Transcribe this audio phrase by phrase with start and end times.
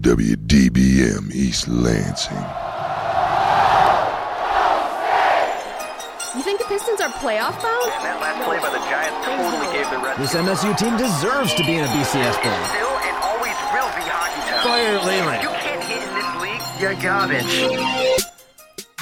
[0.00, 2.36] WDBM East Lansing.
[6.36, 7.90] You think the Pistons are playoff bound?
[8.06, 10.20] That last play by the Giants totally gave the rest.
[10.20, 12.64] This MSU team deserves to be in a BCS bowl.
[12.70, 14.62] Still and always will be hockey town.
[14.62, 15.42] Fire Leyland.
[15.42, 16.62] You can't hit in this league.
[16.80, 18.24] You're garbage.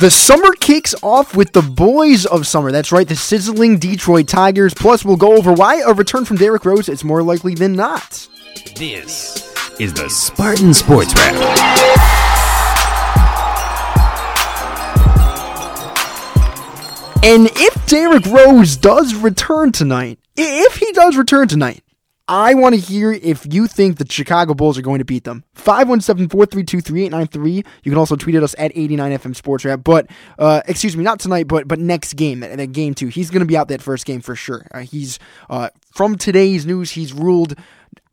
[0.00, 2.72] The summer kicks off with the boys of summer.
[2.72, 4.72] That's right, the sizzling Detroit Tigers.
[4.72, 8.26] Plus, we'll go over why a return from Derrick Rose is more likely than not.
[8.76, 9.45] This
[9.78, 11.34] is the Spartan Sports Wrap.
[17.22, 21.82] And if Derrick Rose does return tonight, if he does return tonight,
[22.28, 25.44] I want to hear if you think the Chicago Bulls are going to beat them.
[25.54, 27.52] 517 432 3893.
[27.82, 29.84] You can also tweet at us at 89FM Sports Wrap.
[29.84, 30.08] But,
[30.38, 33.08] uh, excuse me, not tonight, but but next game, that, that game two.
[33.08, 34.66] He's going to be out that first game for sure.
[34.72, 35.18] Uh, he's,
[35.50, 37.54] uh, from today's news, he's ruled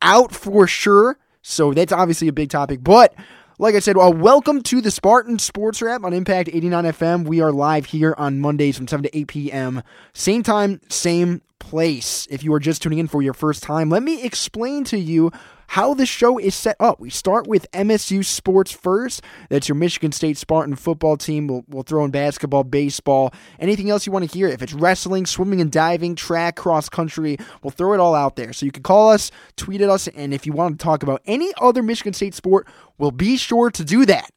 [0.02, 1.18] out for sure.
[1.44, 2.82] So that's obviously a big topic.
[2.82, 3.14] But
[3.60, 7.28] like I said, well, welcome to the Spartan Sports Wrap on Impact 89 FM.
[7.28, 9.84] We are live here on Mondays from 7 to 8 p.m.
[10.14, 12.28] Same time, same place.
[12.32, 15.32] If you are just tuning in for your first time, let me explain to you
[15.68, 17.00] how the show is set up.
[17.00, 19.22] We start with MSU Sports first.
[19.50, 21.48] That's your Michigan State Spartan football team.
[21.48, 24.48] We'll, we'll throw in basketball, baseball, anything else you want to hear.
[24.48, 28.54] If it's wrestling, swimming and diving, track, cross country, we'll throw it all out there.
[28.54, 31.22] So you can call us, tweet at us, and if you want to talk about
[31.26, 32.68] any other Michigan State sport,
[32.98, 34.32] we'll be sure to do that.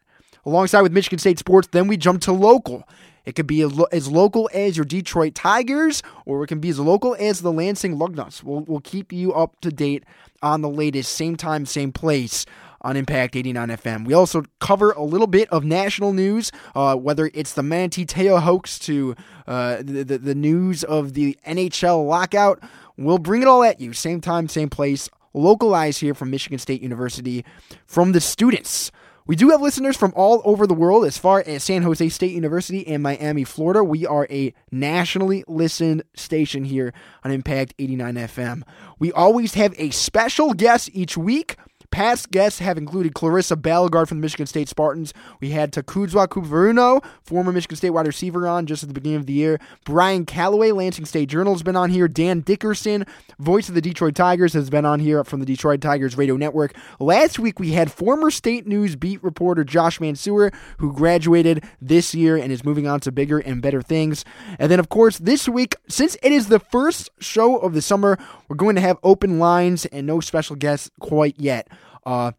[0.44, 2.88] Alongside with Michigan State sports, then we jump to local.
[3.27, 7.16] It could be as local as your Detroit Tigers, or it can be as local
[7.19, 8.42] as the Lansing Lugnuts.
[8.42, 10.05] We'll, we'll keep you up to date
[10.42, 12.46] on the latest, same time, same place
[12.83, 14.06] on Impact 89 FM.
[14.06, 18.41] We also cover a little bit of national news, uh, whether it's the Manti Te'o
[18.41, 19.16] hoax to
[19.48, 22.62] uh, the, the, the news of the NHL lockout.
[22.96, 26.80] We'll bring it all at you, same time, same place, localized here from Michigan State
[26.80, 27.44] University,
[27.86, 28.92] from the students.
[29.28, 32.30] We do have listeners from all over the world, as far as San Jose State
[32.30, 33.83] University and Miami, Florida.
[33.83, 36.92] We are a nationally listened station here
[37.24, 38.62] on Impact 89 FM.
[39.01, 41.56] We always have a special guest each week.
[41.91, 45.14] Past guests have included Clarissa Balgard from the Michigan State Spartans.
[45.41, 49.27] We had Takuzwa Kuvaruno, former Michigan State wide receiver, on just at the beginning of
[49.27, 49.58] the year.
[49.85, 52.08] Brian Calloway, Lansing State Journal, has been on here.
[52.08, 53.05] Dan Dickerson,
[53.39, 56.75] voice of the Detroit Tigers, has been on here from the Detroit Tigers Radio Network.
[57.01, 62.36] Last week, we had former State News beat reporter Josh Mansour, who graduated this year
[62.36, 64.25] and is moving on to bigger and better things.
[64.58, 68.19] And then, of course, this week, since it is the first show of the summer,
[68.48, 71.69] we're going to have open lines and no special guests quite yet.
[72.06, 72.33] Uh,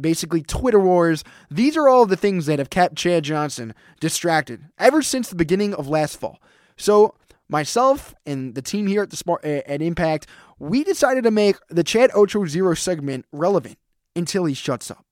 [0.00, 1.24] basically, Twitter wars.
[1.50, 5.74] These are all the things that have kept Chad Johnson distracted ever since the beginning
[5.74, 6.38] of last fall.
[6.76, 7.14] So
[7.48, 10.26] myself and the team here at the Smart at Impact,
[10.58, 13.78] we decided to make the Chad Ocho Zero segment relevant
[14.14, 15.04] until he shuts up,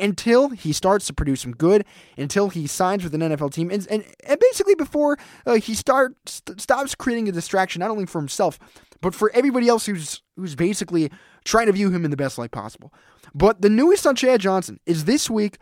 [0.00, 1.84] until he starts to produce some good,
[2.16, 6.42] until he signs with an NFL team, and and, and basically before uh, he starts
[6.46, 8.58] st- stops creating a distraction not only for himself
[9.00, 11.10] but for everybody else who's who's basically
[11.44, 12.92] trying to view him in the best light possible.
[13.34, 15.58] But the newest on Chad Johnson is this week.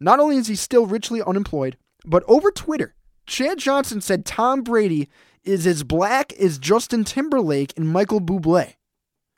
[0.00, 2.94] Not only is he still richly unemployed, but over Twitter,
[3.26, 5.08] Chad Johnson said Tom Brady
[5.44, 8.74] is as black as Justin Timberlake and Michael Bublé.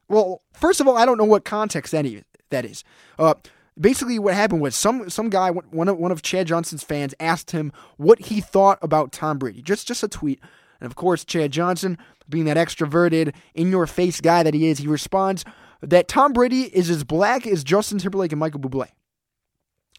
[0.08, 2.22] Well, first of all, I don't know what context that is.
[2.50, 2.84] That is.
[3.18, 3.34] Uh,
[3.78, 7.50] basically, what happened was some some guy, one of one of Chad Johnson's fans, asked
[7.50, 9.62] him what he thought about Tom Brady.
[9.62, 10.40] Just just a tweet.
[10.80, 11.98] And of course, Chad Johnson,
[12.28, 15.44] being that extroverted, in your face guy that he is, he responds
[15.82, 18.88] that Tom Brady is as black as Justin Timberlake and Michael Bublé.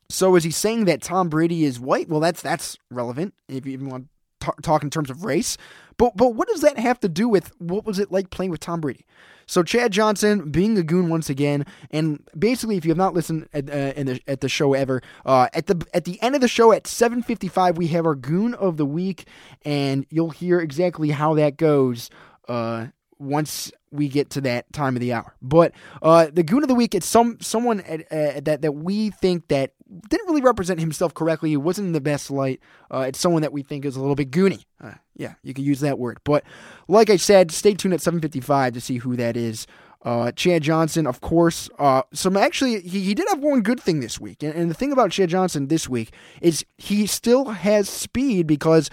[0.10, 2.08] So is he saying that Tom Brady is white?
[2.08, 4.08] Well, that's that's relevant if you even want
[4.40, 5.58] to talk in terms of race.
[5.98, 8.60] But but what does that have to do with what was it like playing with
[8.60, 9.06] Tom Brady?
[9.48, 13.48] So Chad Johnson being a goon once again, and basically, if you have not listened
[13.54, 16.50] at, uh, the, at the show ever, uh, at the at the end of the
[16.50, 19.26] show at 7:55, we have our goon of the week,
[19.64, 22.10] and you'll hear exactly how that goes.
[22.48, 22.88] Uh,
[23.20, 25.36] once we get to that time of the hour.
[25.42, 29.10] But uh, the goon of the week, it's some someone at, uh, that that we
[29.12, 29.74] think that
[30.10, 31.50] didn't really represent himself correctly.
[31.50, 32.60] He wasn't in the best light.
[32.92, 34.66] Uh, it's someone that we think is a little bit goony.
[34.82, 36.20] Uh, yeah, you could use that word.
[36.24, 36.44] But
[36.88, 39.68] like I said, stay tuned at 7:55 to see who that is.
[40.04, 41.70] Uh, Chad Johnson, of course.
[41.80, 44.76] Uh, some actually, he, he did have one good thing this week, and, and the
[44.76, 48.90] thing about Chad Johnson this week is he still has speed because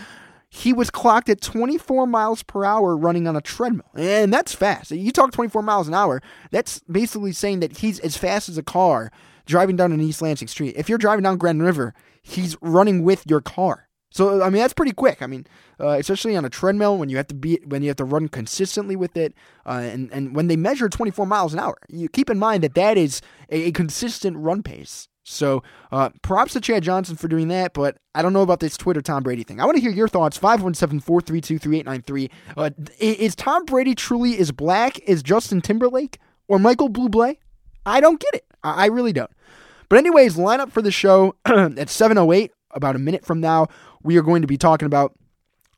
[0.54, 3.90] he was clocked at 24 miles per hour running on a treadmill.
[3.96, 4.92] And that's fast.
[4.92, 6.22] You talk 24 miles an hour,
[6.52, 9.10] that's basically saying that he's as fast as a car
[9.46, 10.74] driving down an East Lansing Street.
[10.76, 11.92] If you're driving down Grand River,
[12.22, 13.88] he's running with your car.
[14.12, 15.22] So I mean that's pretty quick.
[15.22, 15.44] I mean,
[15.80, 18.28] uh, especially on a treadmill when you have to be when you have to run
[18.28, 19.34] consistently with it,
[19.66, 22.76] uh, and and when they measure 24 miles an hour, you keep in mind that
[22.76, 23.20] that is
[23.50, 25.08] a, a consistent run pace.
[25.24, 28.76] So uh, props to Chad Johnson for doing that, but I don't know about this
[28.76, 29.60] Twitter Tom Brady thing.
[29.60, 30.38] I want to hear your thoughts.
[30.38, 32.30] 517-432-3893.
[32.56, 37.38] Uh, is Tom Brady truly as black as Justin Timberlake or Michael Bublé?
[37.86, 38.44] I don't get it.
[38.62, 39.30] I, I really don't.
[39.88, 43.68] But anyways, lineup for the show at 7.08, about a minute from now,
[44.02, 45.14] we are going to be talking about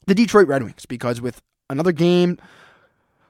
[0.07, 1.41] the Detroit Red Wings because with
[1.71, 2.39] another game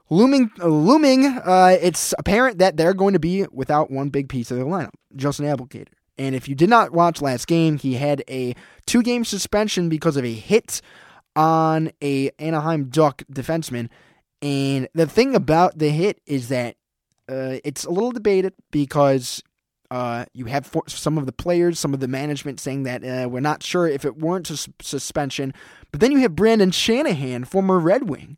[0.08, 4.50] looming, uh, looming, uh, it's apparent that they're going to be without one big piece
[4.50, 5.88] of their lineup, Justin Abdelkader.
[6.18, 8.54] And if you did not watch last game, he had a
[8.86, 10.80] two game suspension because of a hit
[11.34, 13.88] on a Anaheim Duck defenseman.
[14.42, 16.76] And the thing about the hit is that
[17.28, 19.42] uh, it's a little debated because
[19.90, 23.40] uh, you have some of the players, some of the management saying that uh, we're
[23.40, 25.52] not sure if it weren't a suspension.
[25.92, 28.36] But then you have Brendan Shanahan, former Red Wing,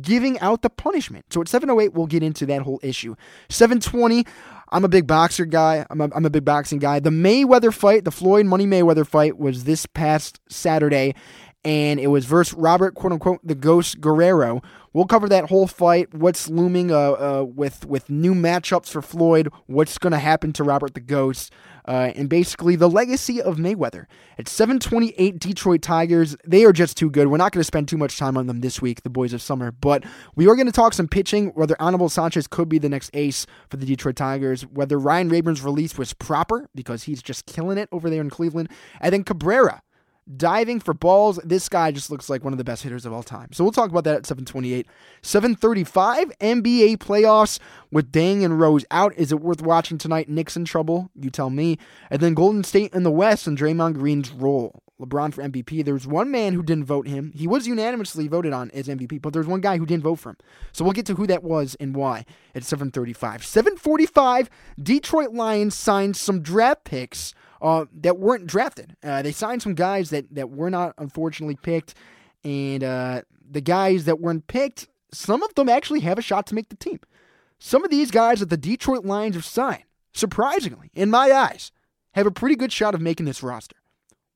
[0.00, 1.26] giving out the punishment.
[1.30, 3.16] So at 708, we'll get into that whole issue.
[3.48, 4.26] 720,
[4.72, 5.84] I'm a big boxer guy.
[5.90, 7.00] I'm a, I'm a big boxing guy.
[7.00, 11.14] The Mayweather fight, the Floyd Money Mayweather fight, was this past Saturday,
[11.64, 14.62] and it was versus Robert, quote unquote, the Ghost Guerrero.
[14.92, 19.48] We'll cover that whole fight, what's looming uh, uh, with with new matchups for Floyd,
[19.66, 21.52] what's going to happen to Robert the Ghost,
[21.86, 24.06] uh, and basically the legacy of Mayweather.
[24.38, 27.28] At 728 Detroit Tigers, they are just too good.
[27.28, 29.42] We're not going to spend too much time on them this week, the boys of
[29.42, 30.02] summer, but
[30.34, 33.46] we are going to talk some pitching, whether Anibal Sanchez could be the next ace
[33.68, 37.88] for the Detroit Tigers, whether Ryan Raburn's release was proper because he's just killing it
[37.92, 38.70] over there in Cleveland,
[39.00, 39.82] and then Cabrera
[40.36, 41.38] diving for balls.
[41.44, 43.48] This guy just looks like one of the best hitters of all time.
[43.52, 44.86] So we'll talk about that at 728.
[45.22, 47.58] 735 NBA playoffs
[47.90, 49.14] with Deng and Rose out.
[49.16, 50.28] Is it worth watching tonight?
[50.28, 51.10] Knicks in trouble?
[51.14, 51.78] You tell me.
[52.10, 54.82] And then Golden State in the West and Draymond Green's role.
[55.00, 55.84] LeBron for MVP.
[55.84, 57.32] There was one man who didn't vote him.
[57.34, 60.30] He was unanimously voted on as MVP, but there's one guy who didn't vote for
[60.30, 60.36] him.
[60.72, 63.44] So we'll get to who that was and why at 735.
[63.44, 64.50] 745,
[64.80, 68.96] Detroit Lions signed some draft picks uh, that weren't drafted.
[69.02, 71.94] Uh, they signed some guys that, that were not unfortunately picked,
[72.44, 76.54] and uh, the guys that weren't picked, some of them actually have a shot to
[76.54, 77.00] make the team.
[77.58, 81.72] Some of these guys that the Detroit Lions have signed, surprisingly, in my eyes,
[82.14, 83.76] have a pretty good shot of making this roster.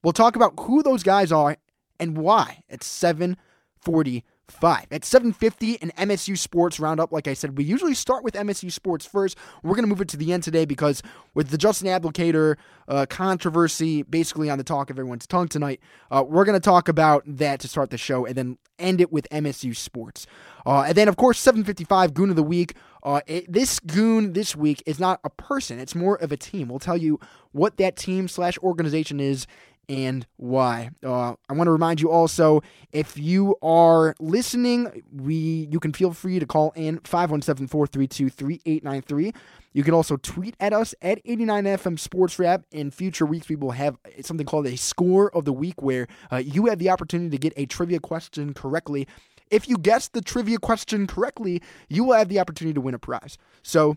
[0.02, 1.56] We'll talk about who those guys are
[1.98, 4.86] and why at 740 five.
[4.90, 7.12] At 750, an MSU Sports Roundup.
[7.12, 9.36] Like I said, we usually start with MSU Sports first.
[9.62, 11.02] We're going to move it to the end today because
[11.34, 12.56] with the Justin Abdelkader
[12.88, 16.88] uh, controversy basically on the talk of everyone's tongue tonight, uh, we're going to talk
[16.88, 20.26] about that to start the show and then end it with MSU Sports.
[20.66, 22.74] Uh, and then, of course, 755, Goon of the Week.
[23.02, 26.68] Uh, it, this goon this week is not a person, it's more of a team.
[26.68, 27.20] We'll tell you
[27.52, 29.46] what that team slash organization is
[29.88, 30.90] and why.
[31.02, 32.62] Uh, I want to remind you also
[32.92, 39.34] if you are listening, we you can feel free to call in 517-432-3893.
[39.72, 42.62] You can also tweet at us at 89FM Sports Wrap.
[42.70, 46.36] In future weeks, we will have something called a score of the week where uh,
[46.36, 49.08] you have the opportunity to get a trivia question correctly.
[49.50, 52.98] If you guess the trivia question correctly, you will have the opportunity to win a
[52.98, 53.36] prize.
[53.62, 53.96] So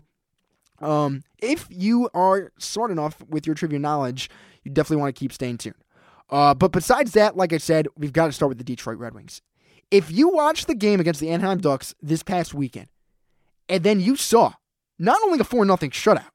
[0.80, 4.30] um, if you are smart enough with your trivia knowledge,
[4.64, 5.76] you definitely want to keep staying tuned.
[6.30, 9.14] Uh, but besides that, like I said, we've got to start with the Detroit Red
[9.14, 9.40] Wings.
[9.90, 12.88] If you watched the game against the Anaheim Ducks this past weekend,
[13.68, 14.52] and then you saw
[14.98, 16.30] not only a 4 0 shutout,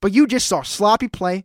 [0.00, 1.44] but you just saw sloppy play,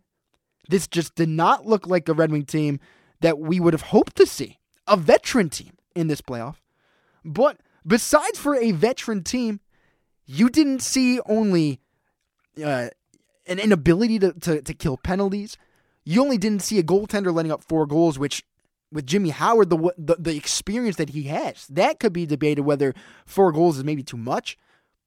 [0.70, 2.80] this just did not look like the Red Wing team
[3.22, 6.56] that we would have hoped to see, a veteran team in this playoff.
[7.24, 9.60] But besides for a veteran team,
[10.26, 11.80] you didn't see only
[12.64, 12.90] uh,
[13.48, 15.58] an inability to, to, to kill penalties.
[16.04, 18.44] You only didn't see a goaltender letting up four goals, which
[18.92, 22.94] with Jimmy Howard, the, the the experience that he has, that could be debated whether
[23.26, 24.58] four goals is maybe too much,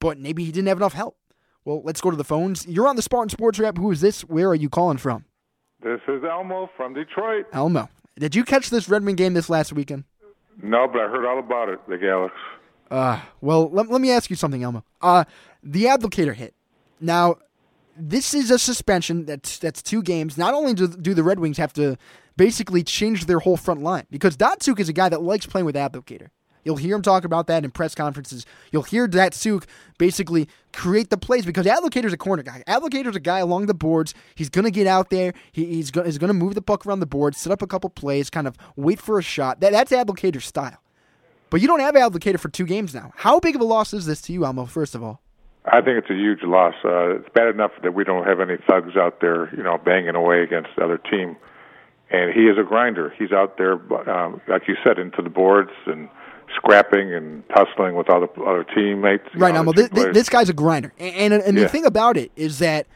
[0.00, 1.16] but maybe he didn't have enough help.
[1.64, 2.66] Well, let's go to the phones.
[2.66, 3.78] You're on the Spartan Sports Wrap.
[3.78, 4.22] Who is this?
[4.22, 5.24] Where are you calling from?
[5.82, 7.46] This is Elmo from Detroit.
[7.52, 7.88] Elmo.
[8.18, 10.04] Did you catch this Redmond game this last weekend?
[10.62, 12.34] No, but I heard all about it, the Alex.
[12.90, 14.84] Uh, well, let, let me ask you something, Elmo.
[15.02, 15.24] Uh,
[15.62, 16.54] the Abdelkader hit.
[17.00, 17.36] Now,
[17.96, 20.36] this is a suspension that's that's two games.
[20.36, 21.96] Not only do, do the Red Wings have to
[22.36, 25.76] basically change their whole front line because Datsyuk is a guy that likes playing with
[25.76, 26.28] Abdelkader.
[26.64, 28.46] You'll hear him talk about that in press conferences.
[28.72, 29.64] You'll hear Datsyuk
[29.98, 32.64] basically create the plays because Abdelkader's a corner guy.
[32.66, 34.14] Abdelkader's a guy along the boards.
[34.34, 35.34] He's going to get out there.
[35.52, 38.30] He, he's going to move the puck around the board, set up a couple plays,
[38.30, 39.60] kind of wait for a shot.
[39.60, 40.78] That, that's Abdelkader's style.
[41.50, 43.12] But you don't have Abdelkader for two games now.
[43.14, 45.20] How big of a loss is this to you, Elmo, first of all?
[45.66, 46.74] I think it's a huge loss.
[46.84, 50.14] Uh, it's bad enough that we don't have any thugs out there, you know, banging
[50.14, 51.36] away against the other team.
[52.10, 53.12] And he is a grinder.
[53.18, 53.74] He's out there,
[54.08, 56.08] um, like you said, into the boards and
[56.54, 59.24] scrapping and tussling with other other teammates.
[59.34, 59.72] Right, Elmo.
[59.72, 60.92] This, this, guy's a grinder.
[60.98, 61.64] And, and, and yeah.
[61.64, 62.86] the thing about it is that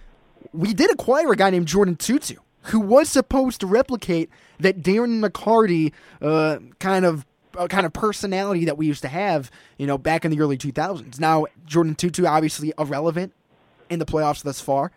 [0.53, 5.25] we did acquire a guy named Jordin Tootoo who was supposed to replicate that Darren
[5.25, 7.25] McCarty uh, kind of
[7.67, 11.19] kind of personality that we used to have, you know, back in the early 2000s.
[11.19, 13.33] Now, Jordin Tootoo obviously irrelevant
[13.91, 14.93] in the playoffs thus far.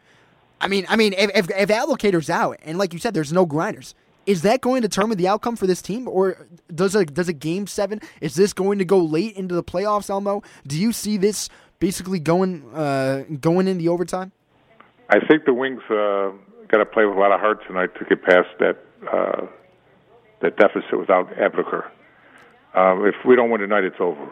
[0.60, 3.46] I mean, I mean, if, if, if Abdelkader's out, and like you said, there's no
[3.46, 7.28] grinders, is that going to determine the outcome for this team, or does a does
[7.28, 8.00] a game seven?
[8.22, 10.44] Is this going to go late into the playoffs, Elmo?
[10.68, 11.50] Do you see this
[11.80, 14.32] basically going uh, going in the overtime?
[15.10, 16.32] I think the Wings uh,
[16.68, 18.78] got to play with a lot of heart tonight to get past that
[19.12, 19.48] uh,
[20.42, 21.90] that deficit without Abdelkader.
[22.74, 24.32] Um, if we don't win tonight, it's over.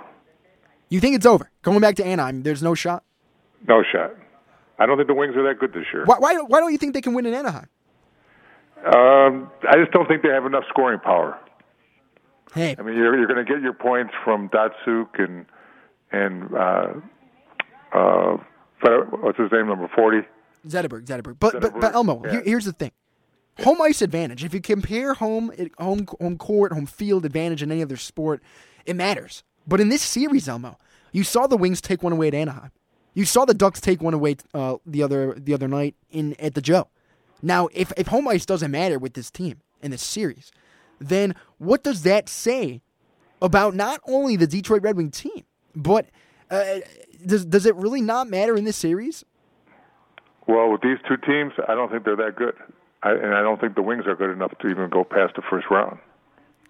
[0.89, 1.49] You think it's over?
[1.61, 3.03] Going back to Anaheim, there's no shot.
[3.67, 4.15] No shot.
[4.79, 6.05] I don't think the Wings are that good this year.
[6.05, 6.17] Why?
[6.19, 7.67] Why, why don't you think they can win in Anaheim?
[8.85, 11.37] Um, I just don't think they have enough scoring power.
[12.55, 15.45] Hey, I mean, you're you're going to get your points from Datsyuk and
[16.11, 16.93] and uh,
[17.93, 18.37] uh,
[19.21, 20.21] what's his name, number forty.
[20.67, 21.37] Zetterberg, Zetterberg.
[21.39, 21.61] But Zetterberg.
[21.61, 22.31] but but Elmo, yeah.
[22.31, 22.91] here, here's the thing:
[23.63, 24.43] home ice advantage.
[24.43, 28.41] If you compare home home home court, home field advantage in any other sport,
[28.85, 29.43] it matters.
[29.67, 30.77] But in this series, Elmo,
[31.11, 32.71] you saw the Wings take one away at Anaheim.
[33.13, 36.53] You saw the Ducks take one away uh, the other the other night in at
[36.53, 36.87] the Joe.
[37.41, 40.51] Now, if, if home ice doesn't matter with this team in this series,
[40.99, 42.81] then what does that say
[43.41, 45.43] about not only the Detroit Red Wing team,
[45.75, 46.07] but
[46.51, 46.79] uh,
[47.25, 49.23] does does it really not matter in this series?
[50.47, 52.55] Well, with these two teams, I don't think they're that good,
[53.03, 55.41] I, and I don't think the Wings are good enough to even go past the
[55.49, 55.99] first round.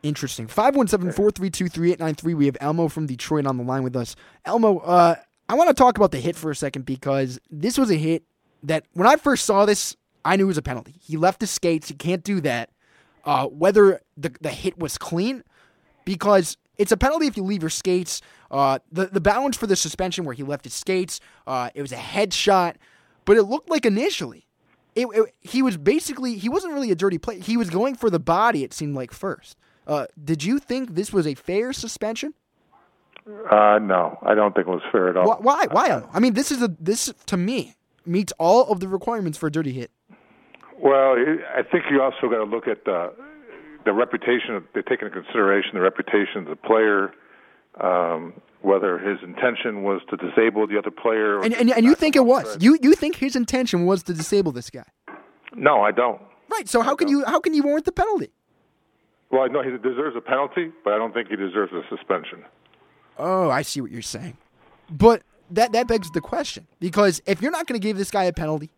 [0.03, 0.47] Interesting.
[0.47, 2.35] 517-432-3893.
[2.35, 4.15] We have Elmo from Detroit on the line with us.
[4.45, 5.15] Elmo, uh,
[5.49, 8.23] I want to talk about the hit for a second because this was a hit
[8.63, 10.95] that when I first saw this, I knew it was a penalty.
[11.01, 11.89] He left his skates.
[11.89, 12.69] He can't do that.
[13.25, 15.43] Uh, whether the, the hit was clean,
[16.05, 18.21] because it's a penalty if you leave your skates.
[18.49, 21.91] Uh, the, the balance for the suspension where he left his skates, uh, it was
[21.91, 22.75] a headshot,
[23.25, 24.47] but it looked like initially.
[25.01, 27.39] It, it, he was basically, he wasn't really a dirty play.
[27.39, 29.57] He was going for the body, it seemed like, first.
[29.87, 32.33] Uh, did you think this was a fair suspension?
[33.49, 35.37] Uh, no, I don't think it was fair at all.
[35.39, 35.65] Why?
[35.69, 36.03] Why?
[36.11, 37.75] I mean, this is a this to me
[38.05, 39.91] meets all of the requirements for a dirty hit.
[40.81, 41.15] Well,
[41.55, 43.13] I think you also got to look at the
[43.85, 44.63] the reputation.
[44.73, 47.11] They take into consideration the reputation of the player,
[47.79, 51.41] um, whether his intention was to disable the other player.
[51.41, 52.57] And and, and you think it was?
[52.59, 54.85] You you think his intention was to disable this guy?
[55.55, 56.21] No, I don't.
[56.49, 56.67] Right.
[56.67, 58.29] So how can you how can you warrant the penalty?
[59.31, 62.43] Well, I know he deserves a penalty, but I don't think he deserves a suspension.
[63.17, 64.37] Oh, I see what you're saying.
[64.89, 65.21] But
[65.51, 68.33] that that begs the question because if you're not going to give this guy a
[68.33, 68.69] penalty,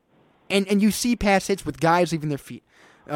[0.50, 2.64] and and you see pass hits with guys leaving their feet,
[3.10, 3.14] uh,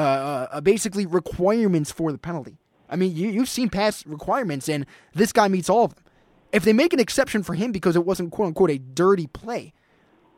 [0.52, 2.58] uh, basically requirements for the penalty.
[2.90, 6.04] I mean, you you've seen past requirements, and this guy meets all of them.
[6.52, 9.74] If they make an exception for him because it wasn't quote unquote a dirty play,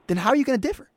[0.07, 0.89] then how are you going to differ?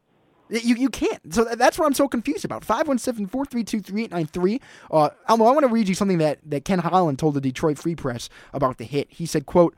[0.50, 1.32] You, you can't.
[1.32, 2.64] So that's what I'm so confused about.
[2.64, 4.60] 517 432 3893.
[4.90, 7.94] Uh, I want to read you something that, that Ken Holland told the Detroit Free
[7.94, 9.06] Press about the hit.
[9.10, 9.76] He said, quote,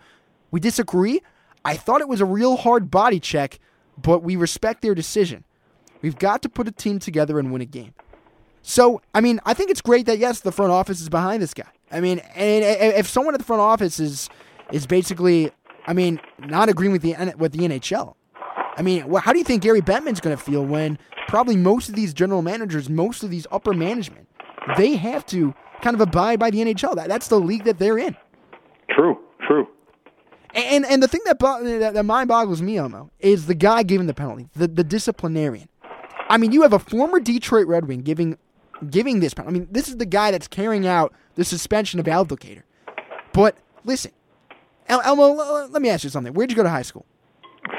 [0.51, 1.21] We disagree.
[1.65, 3.59] I thought it was a real hard body check,
[4.01, 5.45] but we respect their decision.
[6.01, 7.95] We've got to put a team together and win a game.
[8.63, 11.53] So, I mean, I think it's great that yes, the front office is behind this
[11.53, 11.69] guy.
[11.91, 14.29] I mean, and if someone at the front office is
[14.71, 15.51] is basically,
[15.87, 18.15] I mean, not agreeing with the with the NHL,
[18.77, 21.95] I mean, how do you think Gary Bettman's going to feel when probably most of
[21.95, 24.29] these general managers, most of these upper management,
[24.77, 26.95] they have to kind of abide by the NHL.
[26.95, 28.17] That, that's the league that they're in.
[28.91, 29.69] True, true.
[30.55, 34.07] And and the thing that that, that mind boggles me, Elmo, is the guy giving
[34.07, 35.69] the penalty, the the disciplinarian.
[36.29, 38.39] I mean, you have a former Detroit Red Wing giving
[38.91, 39.57] giving this penalty.
[39.57, 42.63] I mean, this is the guy that's carrying out the suspension of Abdelkader.
[43.33, 44.13] But listen,
[44.89, 46.33] El- Elmo, let me ask you something.
[46.35, 47.07] Where'd you go to high school?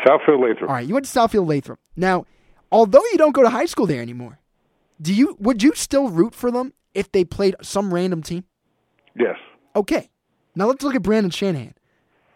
[0.05, 0.63] Southfield Lathrup.
[0.63, 1.77] All right, you went to Southfield Lathrup.
[1.95, 2.25] Now,
[2.71, 4.39] although you don't go to high school there anymore,
[5.01, 8.45] do you would you still root for them if they played some random team?
[9.15, 9.35] Yes.
[9.75, 10.09] Okay.
[10.55, 11.73] Now let's look at Brendan Shanahan.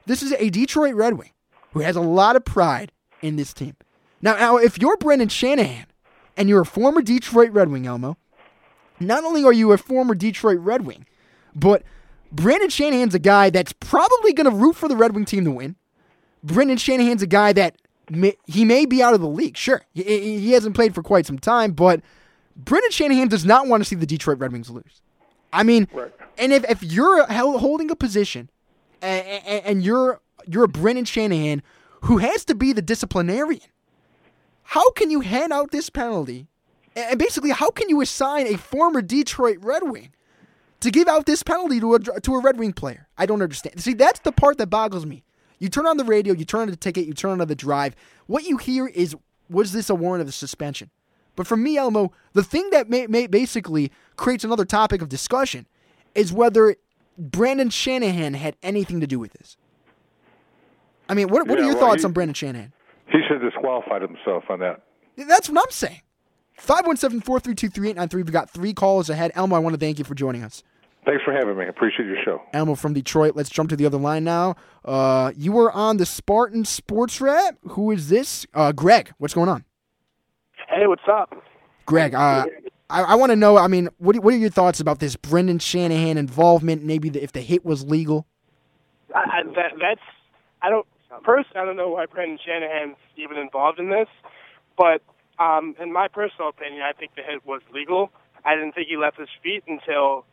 [0.05, 1.31] This is a Detroit Red Wing
[1.71, 3.75] who has a lot of pride in this team.
[4.21, 5.86] Now, now if you're Brendan Shanahan
[6.36, 8.17] and you're a former Detroit Red Wing, Elmo,
[9.00, 11.06] not only are you a former Detroit Red Wing,
[11.56, 11.84] but
[12.32, 15.51] Brendan Shanahan's a guy that's probably going to root for the Red Wing team to
[15.51, 15.75] win.
[16.44, 17.77] Brendan Shanahan's a guy that
[18.10, 19.58] may, he may be out of the league.
[19.58, 20.04] Sure, he,
[20.39, 22.01] he hasn't played for quite some time, but
[22.56, 25.01] Brendan Shanahan does not want to see the Detroit Red Wings lose.
[25.54, 26.12] I mean, Right.
[26.38, 28.50] and if, if you're holding a position
[29.01, 31.62] and, and, and you're you're a Brendan Shanahan
[32.01, 33.62] who has to be the disciplinarian,
[34.63, 36.48] how can you hand out this penalty?
[36.98, 40.10] And basically, how can you assign a former Detroit Red Wing
[40.80, 43.08] to give out this penalty to a to a Red Wing player?
[43.18, 43.80] I don't understand.
[43.80, 45.24] See, that's the part that boggles me.
[45.60, 47.96] You turn on the radio, you turn on the ticket, you turn on the drive.
[48.25, 49.16] What you hear is,
[49.50, 50.89] was this a warrant of a suspension?
[51.36, 55.68] But for me, Elmo, the thing that may, may basically creates another topic of discussion
[56.16, 56.75] is whether
[57.18, 59.58] Brendan Shanahan had anything to do with this.
[61.10, 62.74] I mean, what, what are your well, thoughts he- on Brendan Shanahan?
[63.12, 64.84] He should have disqualified himself on that.
[65.16, 66.01] That's what I'm saying.
[66.58, 68.24] 517 432 3893.
[68.24, 69.32] We've got three calls ahead.
[69.36, 70.64] Elmo, I want to thank you for joining us.
[71.06, 71.64] Thanks for having me.
[71.64, 72.42] I appreciate your show.
[72.52, 73.36] Elmo from Detroit.
[73.36, 74.56] Let's jump to the other line now.
[74.84, 77.58] Uh, you were on the Spartan Sports Wrap.
[77.70, 78.46] Who is this?
[78.54, 79.14] Uh, Greg.
[79.18, 79.64] What's going on?
[80.68, 81.34] Hey, what's up?
[81.86, 82.46] Greg, uh,
[82.90, 83.58] I, I want to know.
[83.58, 86.84] I mean, what, what are your thoughts about this Brendan Shanahan involvement?
[86.84, 88.28] Maybe the, if the hit was legal.
[89.16, 90.02] I, I, that, that's
[90.62, 90.86] I don't
[91.24, 94.08] personally I don't know why Brendan Shanahan's even involved in this,
[94.78, 95.02] but
[95.39, 98.12] um, in my personal opinion, I think the hit was legal.
[98.45, 100.26] I didn't think he left his feet until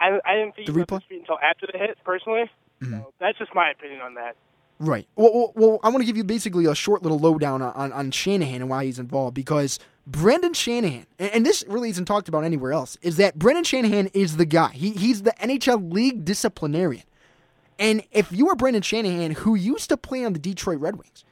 [0.00, 1.98] I, I didn't think The he left his feet until after the hit.
[2.04, 2.50] Personally,
[2.82, 4.36] so that's just my opinion on that.
[4.78, 5.06] Right.
[5.14, 8.10] Well, well, well I want to give you basically a short little lowdown on, on,
[8.10, 9.78] Shanahan and why he's involved because
[10.08, 14.08] Brendan Shanahan, and, and this really isn't talked about anywhere else, is that Brendan Shanahan
[14.08, 14.72] is the guy.
[14.72, 17.04] He, he's the NHL league disciplinarian.
[17.78, 21.24] And if you are Brendan Shanahan, who used to play on the Detroit Red Wings,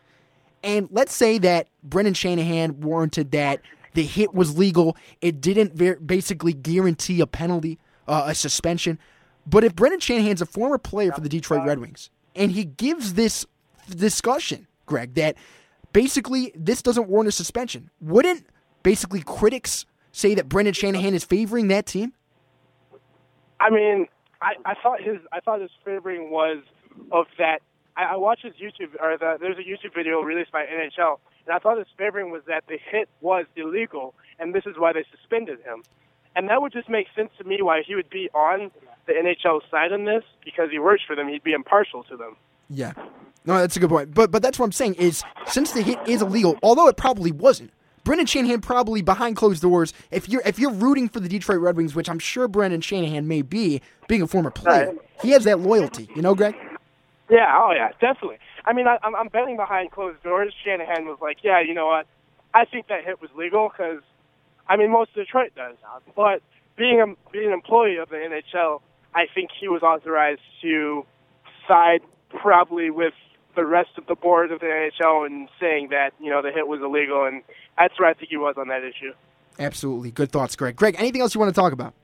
[0.62, 3.61] and let's say that Brendan Shanahan warranted that
[3.94, 8.99] the hit was legal, it didn't ver- basically guarantee a penalty, uh, a suspension.
[9.46, 13.14] But if Brendan Shanahan's a former player for the Detroit Red Wings, and he gives
[13.14, 13.46] this
[13.88, 15.37] discussion, Greg, that
[15.92, 18.46] basically this doesn't warrant a suspension, wouldn't
[18.83, 22.12] basically critics say that Brendan Shanahan is favoring that team?
[23.59, 24.07] I mean,
[24.40, 26.59] I, I thought his I thought his favoring was
[27.12, 27.61] of that.
[28.01, 31.55] I, I watched his YouTube or the, there's a YouTube video released by NHL, and
[31.55, 35.05] I thought his favoring was that the hit was illegal, and this is why they
[35.11, 35.83] suspended him.
[36.35, 38.71] And that would just make sense to me why he would be on
[39.07, 41.29] the NHL side on this because he works for them.
[41.29, 42.37] He'd be impartial to them.
[42.69, 42.93] Yeah.
[43.45, 44.15] No, that's a good point.
[44.15, 47.33] But but that's what I'm saying is since the hit is illegal, although it probably
[47.33, 47.73] wasn't,
[48.05, 49.93] Brendan Shanahan probably behind closed doors.
[50.11, 53.27] If you're if you're rooting for the Detroit Red Wings, which I'm sure Brendan Shanahan
[53.27, 56.09] may be, being a former player, he has that loyalty.
[56.15, 56.55] You know, Greg.
[57.31, 58.38] Yeah, oh yeah, definitely.
[58.64, 60.53] I mean, I, I'm, I'm betting behind closed doors.
[60.64, 62.07] Shanahan was like, yeah, you know what?
[62.53, 64.03] I think that hit was legal because,
[64.69, 65.77] I mean, most of Detroit does.
[66.16, 66.43] But
[66.77, 68.81] being a being an employee of the NHL,
[69.14, 71.07] I think he was authorized to
[71.69, 72.01] side
[72.40, 73.14] probably with
[73.55, 76.66] the rest of the board of the NHL and saying that you know the hit
[76.66, 77.43] was illegal, and
[77.79, 79.12] that's where I think he was on that issue.
[79.59, 80.75] Absolutely, good thoughts, Greg.
[80.75, 81.95] Greg, anything else you want to talk about?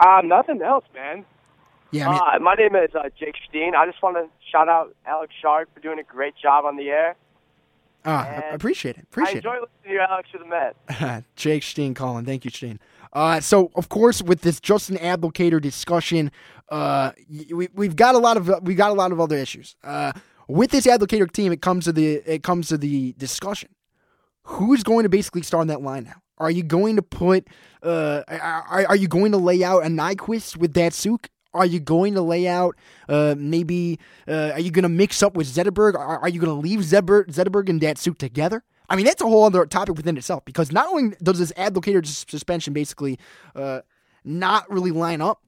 [0.00, 1.24] Uh, nothing else, man.
[1.90, 3.74] Yeah, I mean, Uh, my name is uh, Jake Steen.
[3.74, 6.88] I just want to shout out Alex Sharp for doing a great job on the
[6.90, 7.16] air.
[8.04, 9.00] I appreciate it.
[9.00, 9.60] I Appreciate enjoy it.
[9.62, 11.24] listening to you, Alex, for the Met.
[11.36, 12.24] Jake Steen calling.
[12.24, 12.78] Thank you, Steen.
[13.12, 16.30] Uh, so of course, with this Justin Abdelkader discussion,
[16.70, 17.12] uh,
[17.52, 19.76] we, we've got a lot of we got a lot of other issues.
[19.82, 20.12] Uh,
[20.46, 23.70] with this Abdelkader team, it comes to the it comes to the discussion.
[24.44, 26.22] Who's going to basically start on that line now?
[26.38, 27.48] Are you going to put?
[27.82, 31.26] Uh, are, are you going to lay out a Nyquist with Datsyuk?
[31.54, 32.76] Are you going to lay out
[33.08, 33.98] uh, maybe?
[34.26, 35.94] Uh, are you going to mix up with Zetterberg?
[35.94, 38.62] Are, are you going to leave Zetterberg, Zetterberg and Datsyuk together?
[38.90, 42.04] I mean, that's a whole other topic within itself because not only does this Abdelkader
[42.06, 43.18] suspension basically
[43.54, 43.80] uh,
[44.24, 45.42] not really line up,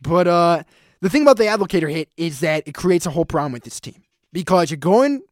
[0.00, 0.62] but uh,
[1.00, 3.80] the thing about the Abdelkader hit is that it creates a whole problem with this
[3.80, 5.22] team because you're going.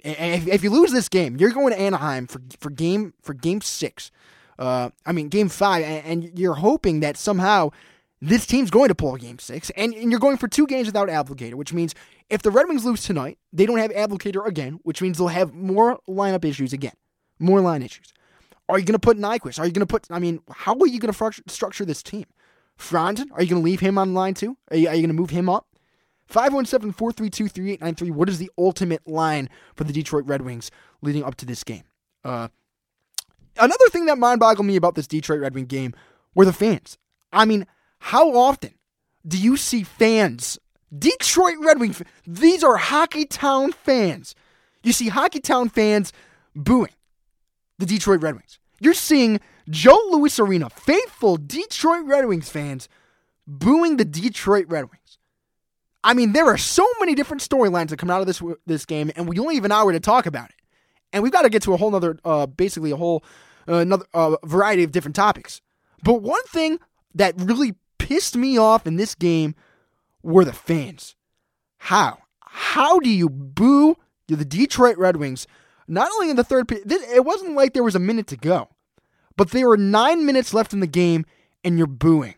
[0.00, 3.60] If, if you lose this game, you're going to Anaheim for for game for game
[3.60, 4.10] six.
[4.58, 7.70] Uh, I mean game five, and, and you're hoping that somehow
[8.26, 11.08] this team's going to pull game six, and, and you're going for two games without
[11.08, 11.94] Abdelkader, which means
[12.28, 15.54] If the Red Wings lose tonight, they don't have Abdelkader again, which means they'll have
[15.54, 16.94] more lineup issues again,
[17.38, 18.12] more line issues.
[18.68, 19.60] Are you going to put Nyquist?
[19.60, 20.08] Are you going to put?
[20.10, 22.24] I mean, how are you going to structure this team?
[22.76, 24.56] Franzen, are you going to leave him on line two?
[24.70, 25.66] Are you, are you going to move him up?
[26.26, 28.10] 517 432 3893.
[28.10, 31.84] What is the ultimate line for the Detroit Red Wings leading up to this game?
[32.24, 32.48] Uh,
[33.56, 35.94] another thing that mind boggled me about this Detroit Red Wing game
[36.34, 36.98] were the fans.
[37.32, 37.66] I mean,
[37.98, 38.74] how often
[39.26, 40.58] do you see fans,
[40.96, 41.94] Detroit Red Wing,
[42.26, 44.34] these are Hockey Town fans.
[44.82, 46.12] You see Hockey Town fans
[46.54, 46.92] booing
[47.78, 48.58] the Detroit Red Wings.
[48.80, 52.88] You're seeing Joe Louis Arena, faithful Detroit Red Wings fans,
[53.46, 55.18] booing the Detroit Red Wings.
[56.04, 59.10] I mean, there are so many different storylines that come out of this this game,
[59.16, 60.56] and we only have an hour to talk about it.
[61.12, 63.24] And we've got to get to a whole other, uh, basically a whole
[63.68, 65.60] uh, another uh, variety of different topics.
[66.02, 66.78] But one thing
[67.14, 67.74] that really
[68.06, 69.56] pissed me off in this game
[70.22, 71.16] were the fans.
[71.78, 72.18] How?
[72.40, 73.96] How do you boo
[74.28, 75.48] the Detroit Red Wings?
[75.88, 78.68] Not only in the third period, it wasn't like there was a minute to go,
[79.36, 81.26] but there were nine minutes left in the game
[81.64, 82.36] and you're booing.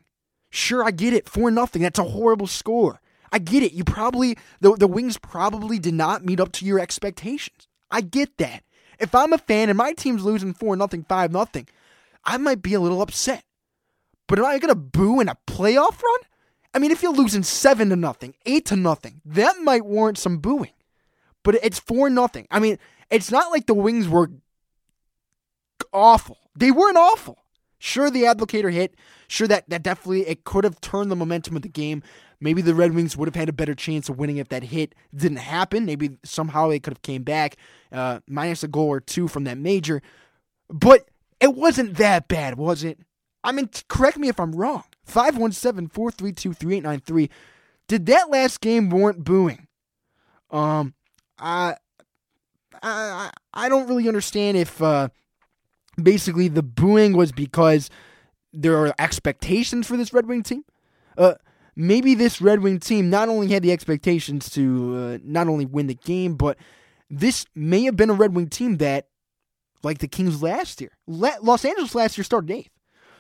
[0.49, 1.29] Sure, I get it.
[1.29, 1.83] 4 nothing.
[1.83, 2.99] That's a horrible score.
[3.31, 3.73] I get it.
[3.75, 7.69] You probably, the, the Wings probably did not meet up to your expectations.
[7.91, 8.65] I get that.
[8.99, 11.69] If I'm a fan and my team's losing 4 nothing, 5 nothing,
[12.25, 13.45] I might be a little upset.
[14.29, 16.21] But am I going to boo in a playoff run?
[16.75, 20.39] I mean, if you're losing 7 to nothing, 8 to nothing, that might warrant some
[20.39, 20.73] booing.
[21.43, 22.47] But it's 4 nothing.
[22.51, 22.79] I mean,
[23.11, 24.31] it's not like the Wings were
[25.93, 26.39] awful.
[26.55, 27.39] They weren't awful.
[27.79, 28.95] Sure, the Abdelkader hit.
[29.29, 32.03] Sure, that, that definitely it could have turned the momentum of the game.
[32.41, 34.95] Maybe the Red Wings would have had a better chance of winning if that hit
[35.15, 35.87] didn't happen.
[35.87, 37.57] Maybe somehow they could have came back
[37.93, 40.03] uh, minus a goal or two from that major.
[40.69, 41.09] But
[41.41, 42.99] it wasn't that bad, was it?
[43.49, 44.85] I mean, correct me if I'm wrong.
[45.07, 47.31] 517 432 3893.
[47.87, 49.69] Did that last game warrant booing?
[50.51, 50.93] Um,
[51.39, 51.77] I,
[52.83, 55.09] I, I don't really understand if uh,
[56.01, 57.89] basically the booing was because
[58.53, 60.67] there are expectations for this Red Wing team.
[61.17, 61.37] Uh,
[61.75, 65.87] maybe this Red Wing team not only had the expectations to uh, not only win
[65.87, 66.59] the game, but
[67.09, 69.09] this may have been a Red Wing team that,
[69.83, 72.78] like the Kings last year, Los Angeles last year started eighth.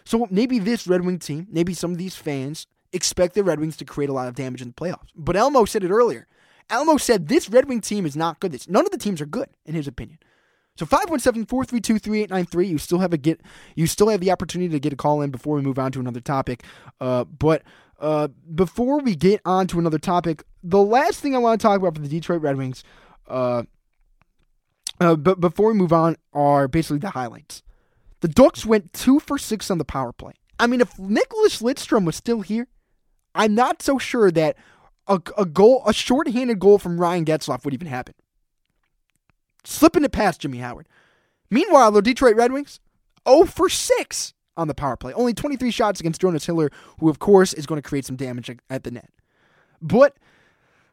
[0.08, 3.76] So maybe this Red Wing team, maybe some of these fans expect the Red Wings
[3.76, 5.10] to create a lot of damage in the playoffs.
[5.14, 6.26] But Elmo said it earlier.
[6.70, 8.58] Elmo said this Red Wing team is not good.
[8.70, 10.18] None of the teams are good, in his opinion.
[10.78, 12.68] So 517-432-3893.
[12.68, 13.42] You still have a get
[13.74, 16.00] you still have the opportunity to get a call in before we move on to
[16.00, 16.64] another topic.
[16.98, 17.62] Uh, but
[18.00, 21.80] uh, before we get on to another topic, the last thing I want to talk
[21.80, 22.82] about for the Detroit Red Wings,
[23.28, 23.64] uh,
[25.02, 27.62] uh, but before we move on, are basically the highlights.
[28.20, 30.32] The Ducks went two for six on the power play.
[30.58, 32.66] I mean, if Nicklas Lidstrom was still here,
[33.34, 34.56] I'm not so sure that
[35.06, 38.14] a, a goal, a shorthanded goal from Ryan Getzlaf would even happen.
[39.64, 40.88] Slipping it past Jimmy Howard.
[41.50, 42.80] Meanwhile, the Detroit Red Wings,
[43.28, 45.12] 0 for 6 on the power play.
[45.12, 48.50] Only 23 shots against Jonas Hiller, who, of course, is going to create some damage
[48.68, 49.10] at the net.
[49.80, 50.16] But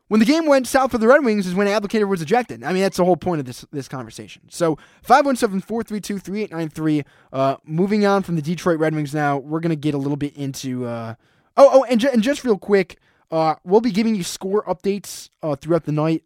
[0.07, 2.63] when the game went south for the Red Wings is when Abdelkader was ejected.
[2.63, 4.43] I mean, that's the whole point of this this conversation.
[4.49, 7.05] So 517-432-3893.
[7.33, 10.17] Uh, moving on from the Detroit Red Wings now, we're going to get a little
[10.17, 10.85] bit into...
[10.85, 11.15] Uh,
[11.57, 12.99] oh, oh, and, ju- and just real quick,
[13.31, 16.23] uh, we'll be giving you score updates uh, throughout the night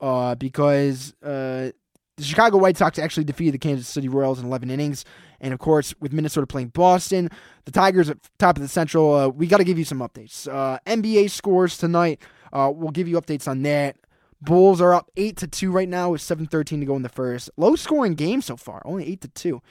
[0.00, 1.70] uh, because uh,
[2.16, 5.04] the Chicago White Sox actually defeated the Kansas City Royals in 11 innings.
[5.40, 7.30] And of course, with Minnesota playing Boston,
[7.64, 10.46] the Tigers at top of the Central, uh, we got to give you some updates.
[10.46, 12.20] Uh, NBA scores tonight.
[12.52, 13.96] Uh, we'll give you updates on that.
[14.40, 17.08] Bulls are up eight to two right now with seven thirteen to go in the
[17.08, 17.50] first.
[17.56, 19.62] Low scoring game so far, only eight to two.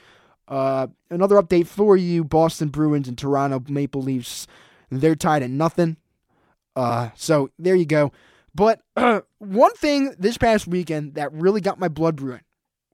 [0.48, 4.46] Uh, another update for you: Boston Bruins and Toronto Maple Leafs.
[4.90, 5.96] They're tied at nothing.
[6.74, 8.12] Uh, so there you go.
[8.54, 12.42] But uh, one thing this past weekend that really got my blood brewing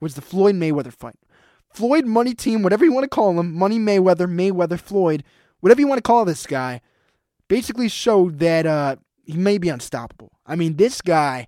[0.01, 1.17] was the Floyd Mayweather fight.
[1.73, 5.23] Floyd Money Team, whatever you want to call him, Money Mayweather, Mayweather Floyd,
[5.61, 6.81] whatever you want to call this guy,
[7.49, 8.97] basically showed that uh,
[9.29, 10.33] he may be unstoppable.
[10.47, 11.47] I mean, this guy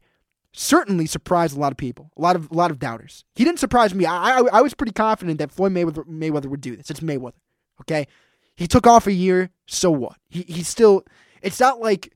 [0.53, 3.25] certainly surprised a lot of people, a lot of a lot of doubters.
[3.35, 4.05] He didn't surprise me.
[4.05, 6.91] I I, I was pretty confident that Floyd Mayweather, Mayweather would do this.
[6.91, 7.41] It's Mayweather,
[7.81, 8.07] okay?
[8.55, 10.17] He took off a year, so what?
[10.29, 11.05] He he's still.
[11.43, 12.13] It's not like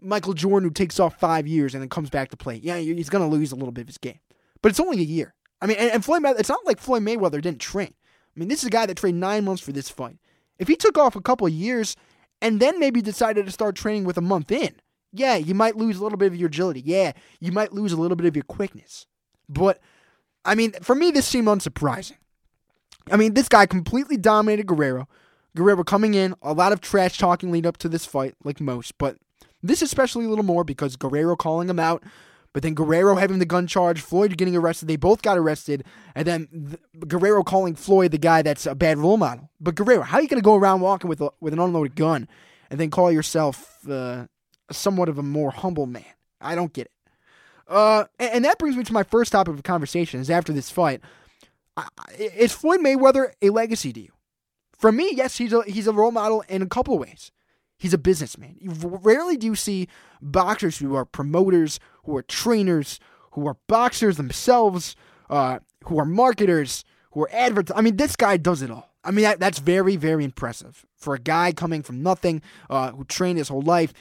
[0.00, 2.60] Michael Jordan who takes off five years and then comes back to play.
[2.62, 4.20] Yeah, he's to lose a little bit of his game,
[4.62, 5.34] but it's only a year.
[5.60, 7.92] I mean, and, and Floyd, it's not like Floyd Mayweather didn't train.
[8.36, 10.18] I mean, this is a guy that trained nine months for this fight.
[10.60, 11.96] If he took off a couple of years
[12.40, 14.76] and then maybe decided to start training with a month in,
[15.12, 16.82] yeah, you might lose a little bit of your agility.
[16.84, 19.06] Yeah, you might lose a little bit of your quickness.
[19.48, 19.80] But,
[20.44, 22.18] I mean, for me, this seemed unsurprising.
[23.10, 25.08] I mean, this guy completely dominated Guerrero.
[25.56, 28.96] Guerrero coming in, a lot of trash talking lead up to this fight, like most,
[28.98, 29.16] but
[29.62, 32.04] This especially a little more because Guerrero calling him out,
[32.52, 34.88] but then Guerrero having the gun charge, Floyd getting arrested.
[34.88, 38.98] They both got arrested, and then th- Guerrero calling Floyd the guy that's a bad
[38.98, 39.50] role model.
[39.60, 41.96] But Guerrero, how are you going to go around walking with a, with an unloaded
[41.96, 42.28] gun
[42.70, 44.26] and then call yourself uh,
[44.70, 46.04] somewhat of a more humble man?
[46.40, 46.92] I don't get it.
[47.66, 50.20] Uh, and, and that brings me to my first topic of conversation.
[50.20, 51.00] Is after this fight,
[51.76, 54.12] I- is Floyd Mayweather a legacy to you?
[54.78, 57.32] For me, yes, he's a he's a role model in a couple ways.
[57.78, 58.56] He's a businessman.
[58.60, 59.88] You rarely do you see
[60.20, 62.98] boxers who are promoters, who are trainers,
[63.32, 64.96] who are boxers themselves,
[65.30, 67.78] uh, who are marketers, who are advertisers.
[67.78, 68.90] I mean, this guy does it all.
[69.04, 73.04] I mean, that, that's very, very impressive for a guy coming from nothing, uh, who
[73.04, 73.92] trained his whole life.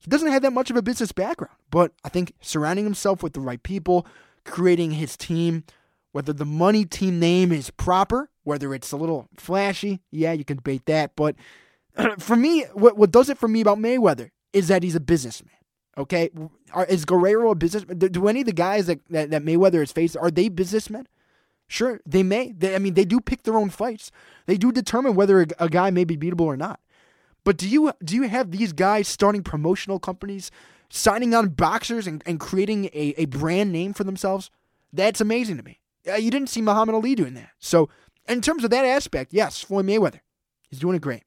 [0.00, 3.34] He doesn't have that much of a business background, but I think surrounding himself with
[3.34, 4.06] the right people,
[4.44, 5.64] creating his team,
[6.12, 10.56] whether the money team name is proper, whether it's a little flashy, yeah, you can
[10.56, 11.36] debate that, but
[12.18, 15.54] for me, what what does it for me about Mayweather is that he's a businessman.
[15.98, 16.30] Okay,
[16.72, 17.98] are, is Guerrero a businessman?
[17.98, 21.06] Do, do any of the guys that, that, that Mayweather has faced are they businessmen?
[21.68, 22.52] Sure, they may.
[22.52, 24.10] They, I mean, they do pick their own fights.
[24.46, 26.80] They do determine whether a, a guy may be beatable or not.
[27.44, 30.50] But do you do you have these guys starting promotional companies,
[30.88, 34.50] signing on boxers and, and creating a, a brand name for themselves?
[34.92, 35.78] That's amazing to me.
[36.06, 37.50] You didn't see Muhammad Ali doing that.
[37.58, 37.88] So,
[38.28, 40.20] in terms of that aspect, yes, Floyd Mayweather,
[40.68, 41.24] he's doing it great.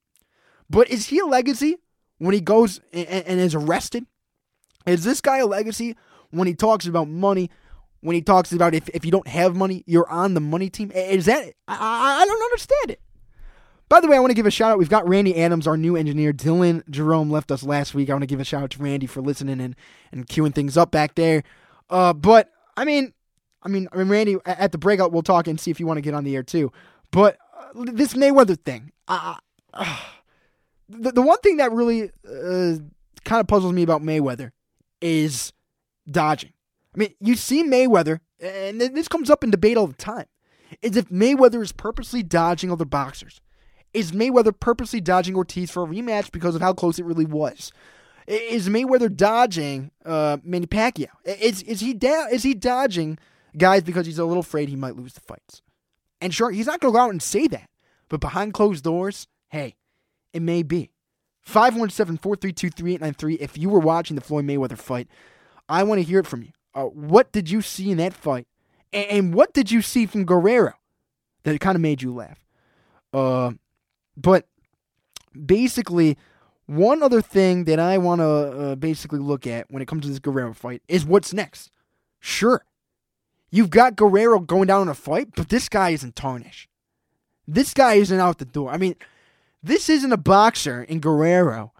[0.70, 1.78] But is he a legacy
[2.18, 4.06] when he goes and, and is arrested?
[4.86, 5.96] Is this guy a legacy
[6.32, 7.50] when he talks about money?
[8.02, 10.92] When he talks about if, if you don't have money, you're on the money team?
[10.92, 13.02] Is that I, I don't understand it.
[13.94, 14.80] By the way, I want to give a shout out.
[14.80, 16.34] We've got Randy Adams, our new engineer.
[16.34, 18.10] Dylan Jerome left us last week.
[18.10, 19.76] I want to give a shout out to Randy for listening and,
[20.12, 21.44] and queuing things up back there.
[21.92, 23.14] Uh, but I mean,
[23.62, 25.98] I mean, I mean, Randy, at the breakout, we'll talk and see if you want
[25.98, 26.72] to get on the air too.
[27.12, 29.36] But uh, this Mayweather thing, uh,
[29.76, 30.00] uh,
[30.90, 32.78] the, the one thing that really uh,
[33.26, 34.54] kind of puzzles me about Mayweather
[35.02, 35.54] is
[36.10, 36.54] dodging.
[36.96, 40.26] I mean, you see Mayweather, and this comes up in debate all the time,
[40.82, 43.40] is if Mayweather is purposely dodging other boxers.
[43.94, 47.72] Is Mayweather purposely dodging Ortiz for a rematch because of how close it really was?
[48.28, 51.10] Is Mayweather dodging uh, Manny Pacquiao?
[51.26, 53.20] Is is he da- is he dodging
[53.58, 55.62] guys because he's a little afraid he might lose the fights?
[56.22, 57.70] And sure, he's not going to go out and say that,
[58.08, 59.76] but behind closed doors, hey,
[60.32, 60.90] it may be.
[61.46, 63.38] 517-432-3893.
[63.42, 65.10] If you were watching the Floyd Mayweather fight,
[65.68, 66.52] I want to hear it from you.
[66.74, 68.48] Uh, what did you see in that fight?
[68.94, 70.74] And, and what did you see from Guerrero
[71.44, 72.40] that kind of made you laugh?
[73.12, 73.52] Uh,
[74.16, 74.48] but
[75.46, 76.18] basically,
[76.66, 80.10] one other thing that I want to uh, basically look at when it comes to
[80.10, 81.72] this Guerrero fight is what's next.
[82.20, 82.66] Sure,
[83.52, 86.70] you've got Guerrero going down in a fight, but this guy isn't tarnished.
[87.48, 88.72] This guy isn't out the door.
[88.72, 88.96] I mean,
[89.62, 91.74] this isn't a boxer in Guerrero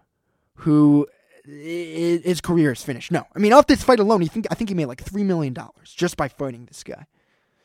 [0.56, 1.06] who
[1.44, 3.10] his career is finished.
[3.10, 5.24] No, I mean off this fight alone, he think I think he made like three
[5.24, 7.06] million dollars just by fighting this guy.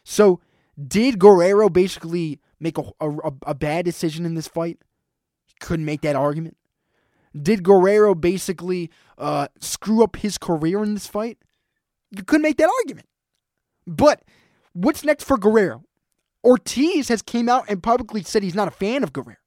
[0.04, 0.40] So
[0.88, 4.80] did Guerrero basically make a, a, a bad decision in this fight?
[5.60, 6.58] Couldn't make that argument.
[7.40, 11.38] Did Guerrero basically uh, screw up his career in this fight?
[12.12, 13.08] You couldn't make that argument.
[13.86, 14.24] But
[14.74, 15.84] what's next for Guerrero?
[16.44, 19.38] Ortiz has came out and publicly said he's not a fan of Guerrero.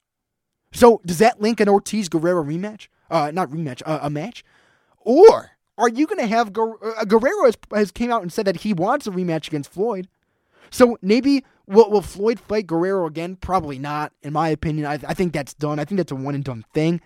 [0.72, 2.88] So does that link an Ortiz Guerrero rematch?
[3.10, 4.44] Uh, not rematch, uh, a match.
[5.00, 8.46] Or are you going to have Guer- uh, Guerrero has, has came out and said
[8.46, 10.08] that he wants a rematch against Floyd?
[10.70, 13.36] So maybe will, will Floyd fight Guerrero again?
[13.36, 14.86] Probably not, in my opinion.
[14.86, 15.78] I, I think that's done.
[15.78, 17.00] I think that's a one and done thing.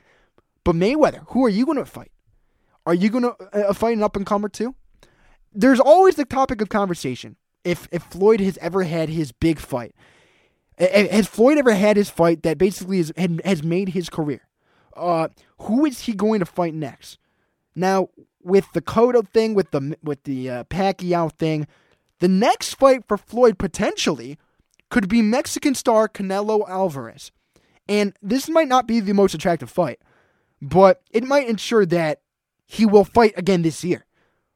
[0.64, 2.10] But Mayweather, who are you going to fight?
[2.86, 4.74] Are you going to uh, fight an up and comer too?
[5.52, 7.36] There's always the topic of conversation.
[7.64, 9.94] If if Floyd has ever had his big fight,
[10.78, 13.12] has Floyd ever had his fight that basically is,
[13.44, 14.42] has made his career?
[14.94, 15.28] Uh,
[15.60, 17.18] who is he going to fight next?
[17.74, 18.08] Now,
[18.42, 21.66] with the Cotto thing, with the with the uh, Pacquiao thing,
[22.20, 24.38] the next fight for Floyd potentially
[24.90, 27.32] could be Mexican star Canelo Alvarez.
[27.88, 30.00] And this might not be the most attractive fight,
[30.60, 32.20] but it might ensure that
[32.66, 34.04] he will fight again this year.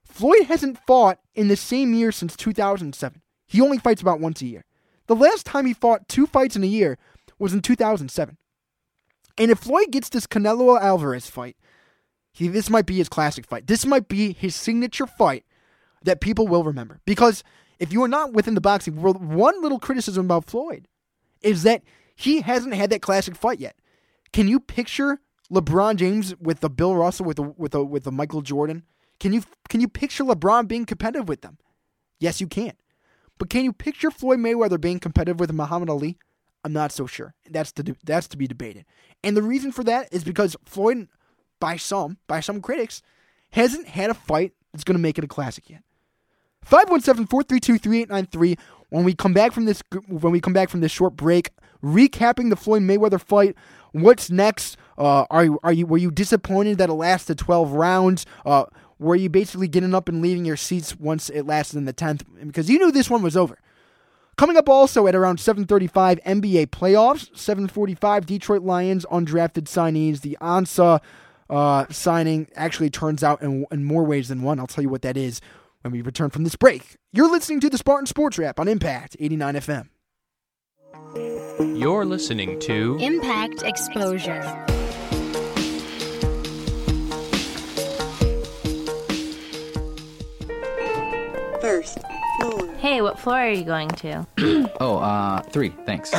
[0.04, 3.22] Floyd hasn't fought in the same year since 2007.
[3.46, 4.64] He only fights about once a year.
[5.06, 6.98] The last time he fought two fights in a year
[7.38, 8.36] was in 2007.
[9.38, 11.56] And if Floyd gets this Canelo Alvarez fight,
[12.32, 13.66] he, this might be his classic fight.
[13.66, 15.44] This might be his signature fight
[16.04, 17.00] that people will remember.
[17.04, 17.42] Because
[17.78, 20.86] if you are not within the boxing world, one little criticism about Floyd
[21.42, 21.82] is that
[22.14, 23.76] he hasn't had that classic fight yet.
[24.32, 28.12] Can you picture LeBron James with the Bill Russell with the with the with the
[28.12, 28.84] Michael Jordan?
[29.18, 31.58] Can you can you picture LeBron being competitive with them?
[32.18, 32.72] Yes, you can.
[33.38, 36.18] But can you picture Floyd Mayweather being competitive with Muhammad Ali?
[36.62, 37.34] I'm not so sure.
[37.48, 38.84] That's to that's to be debated.
[39.24, 41.08] And the reason for that is because Floyd,
[41.58, 43.02] by some by some critics,
[43.52, 45.82] hasn't had a fight that's going to make it a classic yet.
[46.66, 48.58] 517-432-3893
[48.90, 51.50] when we come back from this when we come back from this short break
[51.82, 53.56] recapping the Floyd Mayweather fight
[53.92, 54.76] what's next?
[54.98, 58.26] Uh, are you are you were you disappointed that it lasted 12 rounds?
[58.44, 58.64] Uh,
[58.98, 62.22] were you basically getting up and leaving your seats once it lasted in the 10th
[62.46, 63.58] because you knew this one was over.
[64.36, 70.20] Coming up also at around 7:35 NBA playoffs, 7:45 Detroit Lions undrafted signees.
[70.20, 71.00] The Ansa
[71.48, 74.58] uh, signing actually turns out in, in more ways than one.
[74.58, 75.40] I'll tell you what that is
[75.82, 76.96] when we return from this break.
[77.12, 79.88] You're listening to the Spartan Sports Wrap on Impact 89 FM.
[81.78, 84.42] You're listening to Impact Exposure.
[91.60, 91.98] First
[92.40, 92.74] floor.
[92.76, 94.26] Hey, what floor are you going to?
[94.80, 96.12] oh, uh, three, thanks.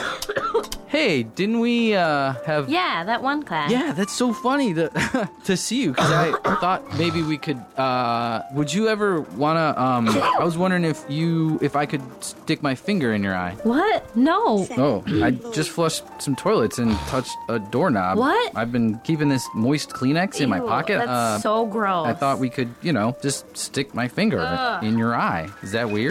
[0.87, 2.69] hey, didn't we, uh, have.
[2.69, 3.71] Yeah, that one class.
[3.71, 8.43] Yeah, that's so funny to, to see you, because I thought maybe we could, uh,
[8.53, 12.75] would you ever wanna, um, I was wondering if you, if I could stick my
[12.75, 13.55] finger in your eye.
[13.63, 14.15] What?
[14.15, 14.67] No.
[14.77, 18.17] Oh, I just flushed some toilets and touched a doorknob.
[18.17, 18.55] What?
[18.55, 20.99] I've been keeping this moist Kleenex in my Ew, pocket.
[20.99, 22.07] That's uh, so gross.
[22.07, 24.83] I thought we could, you know, just stick my finger Ugh.
[24.83, 25.49] in your eye.
[25.63, 26.10] Is that weird?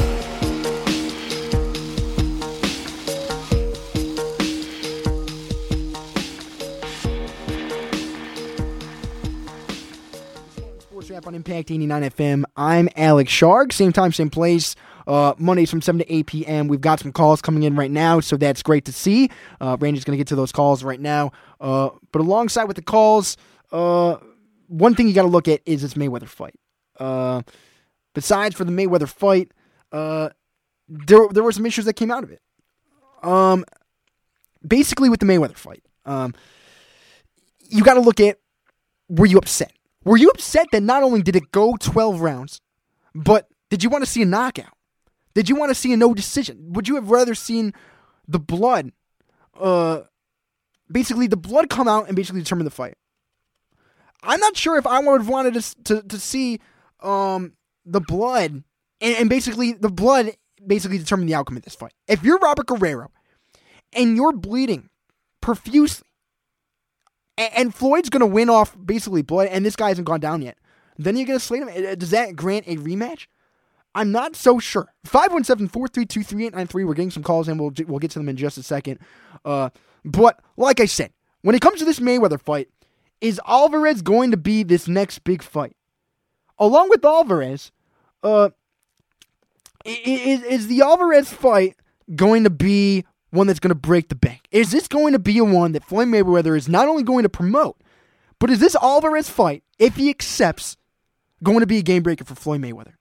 [11.31, 12.43] On Impact 89 FM.
[12.57, 13.71] I'm Alex Shark.
[13.71, 14.75] Same time, same place.
[15.07, 16.67] Uh, Mondays from 7 to 8 p.m.
[16.67, 19.29] We've got some calls coming in right now, so that's great to see.
[19.61, 21.31] Uh, Randy's going to get to those calls right now.
[21.61, 23.37] Uh, but alongside with the calls,
[23.71, 24.17] uh,
[24.67, 26.59] one thing you got to look at is this Mayweather fight.
[26.99, 27.43] Uh,
[28.13, 29.51] besides for the Mayweather fight,
[29.93, 30.29] uh,
[30.89, 32.41] there there were some issues that came out of it.
[33.23, 33.63] Um,
[34.67, 36.33] basically with the Mayweather fight, um,
[37.69, 38.37] you got to look at
[39.07, 39.71] were you upset?
[40.03, 42.59] Were you upset that not only did it go 12 rounds,
[43.13, 44.73] but did you want to see a knockout?
[45.33, 46.73] Did you want to see a no decision?
[46.73, 47.73] Would you have rather seen
[48.27, 48.91] the blood,
[49.59, 50.01] uh,
[50.91, 52.95] basically the blood come out and basically determine the fight?
[54.23, 56.59] I'm not sure if I would have wanted to to, to see
[56.99, 57.53] um,
[57.85, 58.63] the blood
[58.99, 60.31] and, and basically the blood
[60.65, 61.93] basically determine the outcome of this fight.
[62.07, 63.11] If you're Robert Guerrero
[63.93, 64.89] and you're bleeding
[65.41, 66.07] profusely,
[67.41, 70.41] and, and Floyd's going to win off basically blood, and this guy hasn't gone down
[70.41, 70.57] yet,
[70.97, 71.69] then you're to slate him.
[71.69, 73.27] Uh, Does that grant a rematch?
[73.93, 74.93] I'm not so sure.
[75.07, 76.73] 517-432-3893.
[76.73, 78.99] We're getting some calls and we'll we'll get to them in just a second.
[79.43, 79.69] Uh,
[80.05, 82.69] but like I said, when it comes to this Mayweather fight,
[83.19, 85.75] is Alvarez going to be this next big fight?
[86.57, 87.73] Along with Alvarez,
[88.23, 88.51] uh,
[89.83, 91.75] is, is the Alvarez fight
[92.15, 94.47] going to be one that's going to break the bank?
[94.51, 97.29] Is this going to be a one that Floyd Mayweather is not only going to
[97.29, 97.81] promote,
[98.39, 100.77] but is this Alvarez fight, if he accepts,
[101.43, 102.93] going to be a game breaker for Floyd Mayweather?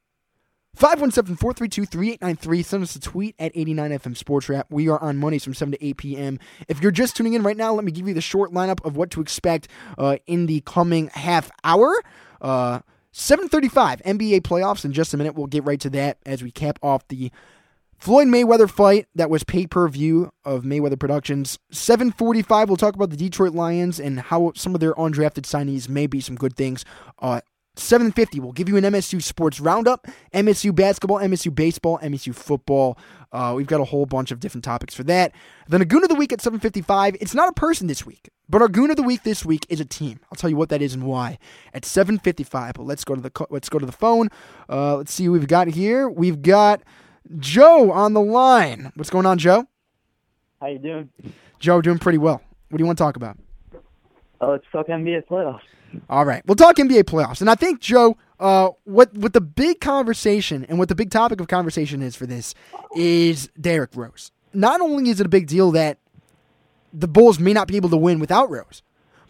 [0.77, 2.65] 517-432-3893.
[2.65, 4.67] Send us a tweet at 89FM Sports Wrap.
[4.71, 6.39] We are on Mondays from 7 to 8 p.m.
[6.69, 8.97] If you're just tuning in right now, let me give you the short lineup of
[8.97, 11.93] what to expect uh, in the coming half hour.
[12.41, 12.81] Uh,
[13.13, 15.35] 7:35 NBA playoffs in just a minute.
[15.35, 17.33] We'll get right to that as we cap off the
[18.01, 21.59] Floyd Mayweather fight that was pay-per-view of Mayweather Productions.
[21.71, 26.07] 7:45 we'll talk about the Detroit Lions and how some of their undrafted signees may
[26.07, 26.83] be some good things.
[27.19, 27.43] Uh
[27.77, 32.99] 750 we'll give you an MSU sports roundup, MSU basketball, MSU baseball, MSU football.
[33.33, 35.33] Uh, we've got a whole bunch of different topics for that.
[35.69, 37.17] The Nagoon of the week at 755.
[37.21, 39.79] It's not a person this week, but our goon of the week this week is
[39.79, 40.21] a team.
[40.33, 41.39] I'll tell you what that is and why
[41.75, 42.75] at 755.
[42.75, 44.31] But let's go to the let's go to the phone.
[44.71, 46.09] Uh, let's see who we've got here.
[46.09, 46.83] We've got
[47.39, 48.93] Joe on the line.
[48.95, 49.67] What's going on, Joe?
[50.61, 51.11] How you doing?
[51.59, 52.43] Joe, doing pretty well.
[52.69, 53.39] What do you want to talk about?
[54.41, 55.61] Oh, let's talk NBA playoffs.
[56.09, 59.81] All right, we'll talk NBA playoffs, and I think Joe, uh, what what the big
[59.81, 62.55] conversation and what the big topic of conversation is for this
[62.97, 64.31] is Derrick Rose.
[64.55, 65.99] not only is it a big deal that
[66.93, 68.83] the Bulls may not be able to win without Rose,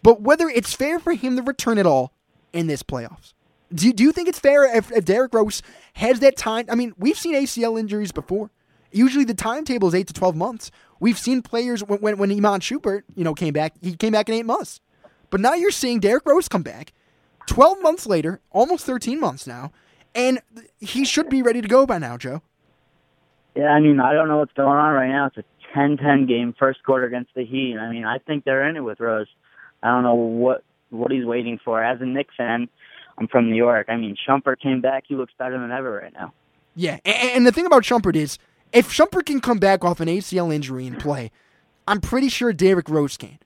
[0.03, 2.13] but whether it's fair for him to return at all
[2.53, 3.33] in this playoffs.
[3.73, 5.61] Do do you think it's fair if, if Rose
[5.93, 6.65] has that time?
[6.69, 8.51] I mean, we've seen ACL injuries before.
[8.91, 10.71] Usually the timetable is 8 to 12 months.
[10.99, 14.27] We've seen players, when, when, when Iman Shumpert, you know, came back, he came back
[14.27, 14.81] in 8 months.
[15.29, 16.91] But now you're seeing Derrick Rose come back
[17.47, 19.71] 12 months later, almost 13 months now,
[20.13, 20.41] and
[20.79, 22.41] he should be ready to go by now, Joe.
[23.55, 25.27] Yeah, I mean, I don't know what's going on right now.
[25.27, 27.77] It's a 10-10 game, first quarter against the Heat.
[27.79, 29.27] I mean, I think they're in it with Rose.
[29.81, 31.81] I don't know what what he's waiting for.
[31.81, 32.67] As a Knicks fan,
[33.17, 33.87] I'm from New York.
[33.89, 35.03] I mean, Shumpert came back.
[35.07, 36.33] He looks better than ever right now.
[36.75, 38.37] Yeah, and, the thing about Shumpert is,
[38.71, 41.31] if Shumpert can come back off an ACL injury and play,
[41.87, 43.39] I'm pretty sure Derrick Rose can.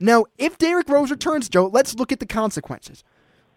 [0.00, 3.04] Now, if Derrick Rose returns, Joe, let's look at the consequences.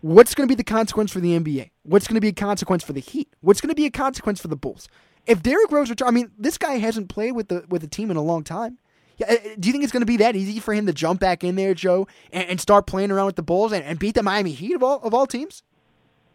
[0.02, 1.72] What's going to be the consequence for the NBA?
[1.84, 3.30] What's going to be a consequence for the Heat?
[3.42, 4.90] What's going to be a consequence for the Bulls?
[5.26, 8.12] If Derrick Rose returns, I mean, this guy hasn't played with the with the team
[8.12, 8.78] in a long time.
[9.18, 11.20] Yeah, uh, do you think it's going to be that easy for him to jump
[11.20, 14.16] back in there, Joe, and, and start playing around with the Bulls and, and beat
[14.16, 15.64] the Miami Heat of all of all teams?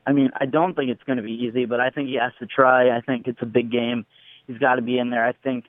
[0.07, 2.33] I mean, I don't think it's going to be easy, but I think he has
[2.39, 2.97] to try.
[2.97, 4.07] I think it's a big game.
[4.47, 5.26] He's got to be in there.
[5.26, 5.66] I think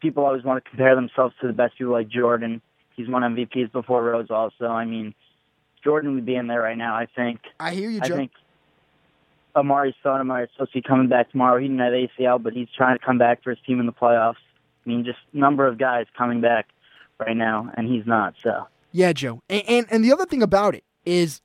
[0.00, 2.60] people always want to compare themselves to the best people like Jordan.
[2.96, 4.66] He's won MVPs before Rose also.
[4.66, 5.14] I mean,
[5.82, 7.40] Jordan would be in there right now, I think.
[7.58, 8.14] I hear you, Joe.
[8.14, 8.32] I think
[9.56, 11.58] Amar'e Stoudemire is supposed to be coming back tomorrow.
[11.58, 13.92] He didn't have ACL, but he's trying to come back for his team in the
[13.92, 14.34] playoffs.
[14.84, 16.68] I mean, just number of guys coming back
[17.18, 18.34] right now, and he's not.
[18.42, 19.42] So Yeah, Joe.
[19.48, 21.40] And, and and the other thing about it is,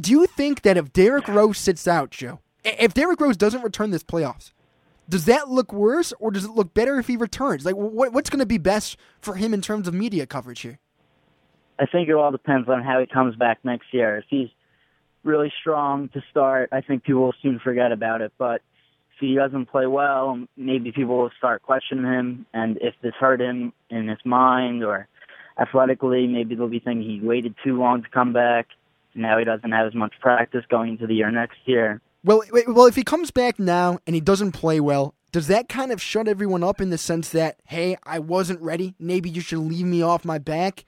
[0.00, 3.90] do you think that if Derrick Rose sits out, Joe, if Derrick Rose doesn't return
[3.90, 4.52] this playoffs,
[5.08, 7.64] does that look worse or does it look better if he returns?
[7.64, 10.78] Like, what, what's going to be best for him in terms of media coverage here?
[11.78, 14.18] I think it all depends on how he comes back next year.
[14.18, 14.48] If he's
[15.22, 18.32] really strong to start, I think people will soon forget about it.
[18.36, 18.62] But
[19.20, 22.46] he doesn't play well, maybe people will start questioning him.
[22.52, 25.08] And if this hurt him in his mind or
[25.58, 28.68] athletically, maybe they'll be thinking he waited too long to come back.
[29.14, 32.00] Now he doesn't have as much practice going into the year next year.
[32.24, 35.92] Well, well, if he comes back now and he doesn't play well, does that kind
[35.92, 38.94] of shut everyone up in the sense that, hey, I wasn't ready.
[38.98, 40.84] Maybe you should leave me off my back.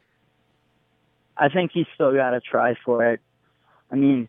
[1.36, 3.20] I think he's still got to try for it.
[3.90, 4.28] I mean,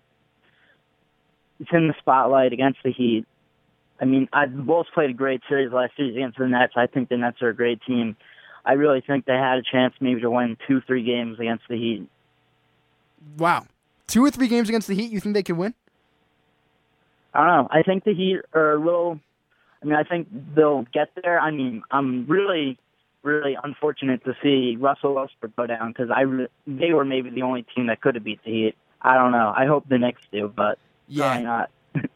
[1.60, 3.26] it's in the spotlight against the Heat.
[4.02, 6.74] I mean, I, the Bulls played a great series last series against the Nets.
[6.76, 8.18] I think the Nets are a great team.
[8.66, 11.78] I really think they had a chance maybe to win two, three games against the
[11.78, 12.08] Heat.
[13.38, 13.66] Wow,
[14.08, 15.74] two or three games against the Heat, you think they could win?
[17.34, 17.68] I don't know.
[17.72, 19.20] I think the Heat are a little.
[19.82, 21.40] I mean, I think they'll get there.
[21.40, 22.78] I mean, I'm really,
[23.24, 27.42] really unfortunate to see Russell Westbrook go down because I re- they were maybe the
[27.44, 28.76] only team that could have beat the Heat.
[29.02, 29.54] I don't know.
[29.56, 30.78] I hope the Knicks do, but
[31.08, 31.24] Yeah.
[31.30, 31.70] probably not.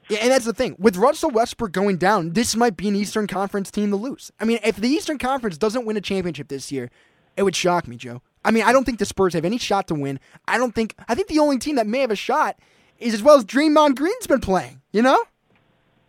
[0.09, 0.75] Yeah, and that's the thing.
[0.79, 4.31] With Russell Westbrook going down, this might be an Eastern Conference team to lose.
[4.39, 6.91] I mean, if the Eastern Conference doesn't win a championship this year,
[7.35, 8.21] it would shock me, Joe.
[8.43, 10.19] I mean, I don't think the Spurs have any shot to win.
[10.47, 10.95] I don't think.
[11.07, 12.57] I think the only team that may have a shot
[12.99, 14.81] is as well as Draymond Green's been playing.
[14.93, 15.21] You know?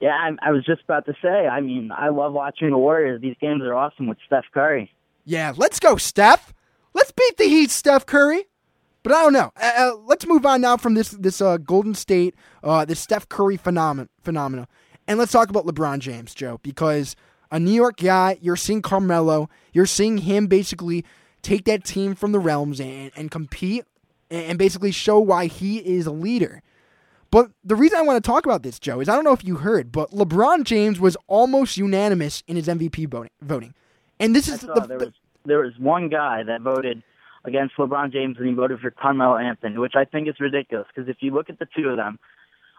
[0.00, 1.48] Yeah, I, I was just about to say.
[1.48, 3.20] I mean, I love watching the Warriors.
[3.22, 4.92] These games are awesome with Steph Curry.
[5.24, 6.52] Yeah, let's go, Steph.
[6.92, 8.44] Let's beat the Heat, Steph Curry.
[9.06, 9.52] But I don't know.
[9.54, 12.34] Uh, uh, let's move on now from this this uh, Golden State,
[12.64, 14.66] uh, this Steph Curry phenomenon, phenomena,
[15.06, 16.58] and let's talk about LeBron James, Joe.
[16.64, 17.14] Because
[17.52, 21.04] a New York guy, you're seeing Carmelo, you're seeing him basically
[21.42, 23.84] take that team from the realms and, and compete
[24.28, 26.60] and, and basically show why he is a leader.
[27.30, 29.44] But the reason I want to talk about this, Joe, is I don't know if
[29.44, 33.30] you heard, but LeBron James was almost unanimous in his MVP voting.
[33.40, 33.72] voting.
[34.18, 35.12] And this is the, there was
[35.44, 37.04] there was one guy that voted
[37.46, 41.08] against LeBron James and he voted for Carmelo Anthony, which I think is ridiculous because
[41.08, 42.18] if you look at the two of them,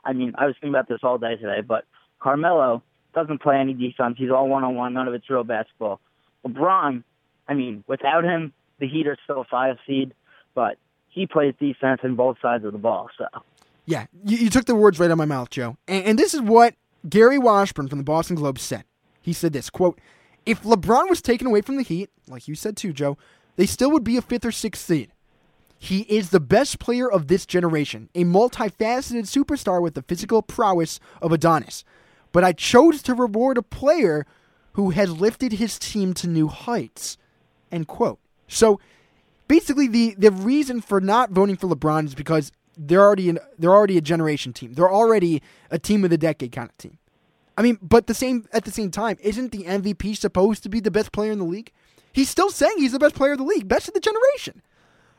[0.04, 1.86] I mean, I was thinking about this all day today, but
[2.20, 4.16] Carmelo doesn't play any defense.
[4.18, 4.94] He's all one on one.
[4.94, 6.00] None of it's real basketball.
[6.46, 7.04] LeBron,
[7.48, 10.14] I mean, without him, the Heat are still a five seed,
[10.54, 10.78] but
[11.10, 13.10] he plays defense on both sides of the ball.
[13.18, 13.26] So
[13.86, 15.78] Yeah, you, you took the words right out of my mouth, Joe.
[15.88, 16.76] And, and this is what
[17.10, 18.84] Gary Washburn from the Boston Globe said.
[19.22, 20.00] He said this quote:
[20.46, 23.18] "If LeBron was taken away from the Heat, like you said too, Joe,
[23.58, 25.12] they still would be a fifth or sixth seed.
[25.78, 31.00] He is the best player of this generation, a multifaceted superstar with the physical prowess
[31.22, 31.84] of Adonis.
[32.32, 34.26] But I chose to reward a player
[34.74, 37.18] who has lifted his team to new heights."
[37.72, 38.20] End quote.
[38.48, 38.80] So
[39.48, 43.74] basically the the reason for not voting for LeBron is because they're already an, they're
[43.74, 44.74] already a generation team.
[44.74, 45.42] They're already
[45.72, 46.98] a team of the decade kind of team.
[47.58, 50.80] I mean, but the same at the same time, isn't the MVP supposed to be
[50.80, 51.72] the best player in the league?
[52.18, 54.64] He's still saying he's the best player of the league, best of the generation.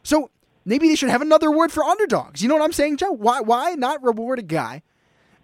[0.02, 0.30] So
[0.64, 2.42] maybe they should have another word for underdogs.
[2.42, 3.12] You know what I'm saying, Joe?
[3.12, 4.82] Why why not reward a guy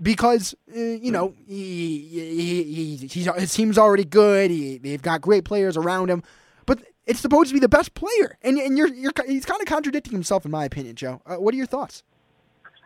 [0.02, 4.50] because uh, you know he, he, he, his team's already good.
[4.50, 6.24] He, they've got great players around him,
[6.66, 9.68] but it's supposed to be the best player, and and you're you're he's kind of
[9.68, 11.22] contradicting himself in my opinion, Joe.
[11.24, 12.02] Uh, what are your thoughts?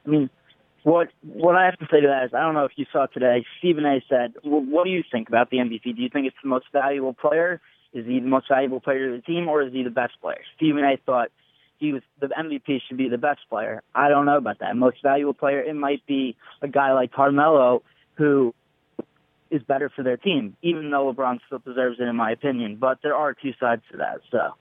[0.04, 0.28] I mean,
[0.82, 3.06] what what I have to say to that is, I don't know if you saw
[3.06, 3.46] today.
[3.60, 4.04] Stephen A.
[4.10, 5.96] said, well, "What do you think about the MVP?
[5.96, 7.62] Do you think it's the most valuable player?
[7.92, 10.40] Is he the most valuable player to the team, or is he the best player?"
[10.56, 10.98] Stephen A.
[11.04, 11.30] thought
[11.78, 13.82] he was the MVP should be the best player.
[13.94, 14.76] I don't know about that.
[14.76, 17.82] Most valuable player, it might be a guy like Carmelo,
[18.14, 18.54] who
[19.50, 22.76] is better for their team, even though LeBron still deserves it, in my opinion.
[22.76, 24.20] But there are two sides to that.
[24.30, 24.54] So,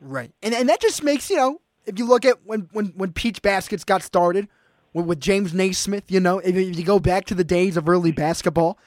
[0.00, 3.12] right, and and that just makes you know, if you look at when when when
[3.12, 4.48] Peach Baskets got started
[4.92, 8.12] with, with James Naismith, you know, if you go back to the days of early
[8.12, 8.78] basketball,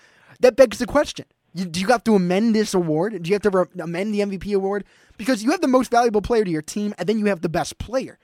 [0.42, 3.22] that begs the question: you, Do you have to amend this award?
[3.22, 4.84] Do you have to re- amend the MVP award?
[5.18, 7.50] Because you have the most valuable player to your team, and then you have the
[7.50, 8.20] best player.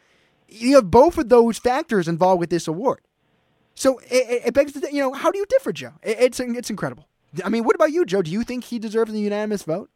[0.47, 3.01] You have both of those factors involved with this award.
[3.75, 5.93] So it, it begs, to, you know, how do you differ, Joe?
[6.03, 7.07] It, it's it's incredible.
[7.43, 8.21] I mean, what about you, Joe?
[8.21, 9.89] Do you think he deserves a unanimous vote?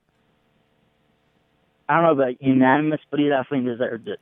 [1.87, 4.19] I don't know about unanimous, but he definitely deserved it.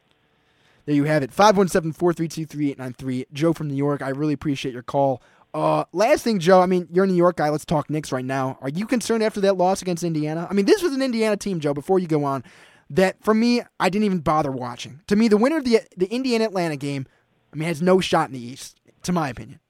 [0.86, 1.32] There you have it.
[1.32, 3.26] 517 432 3893.
[3.34, 5.22] Joe from New York, I really appreciate your call.
[5.56, 7.48] Uh, last thing, Joe, I mean, you're a New York guy.
[7.48, 8.58] Let's talk Knicks right now.
[8.60, 10.46] Are you concerned after that loss against Indiana?
[10.50, 12.44] I mean, this was an Indiana team, Joe, before you go on,
[12.90, 15.00] that for me, I didn't even bother watching.
[15.08, 17.08] To me, the winner of the, the Indiana Atlanta game,
[17.54, 19.62] I mean, has no shot in the East, to my opinion.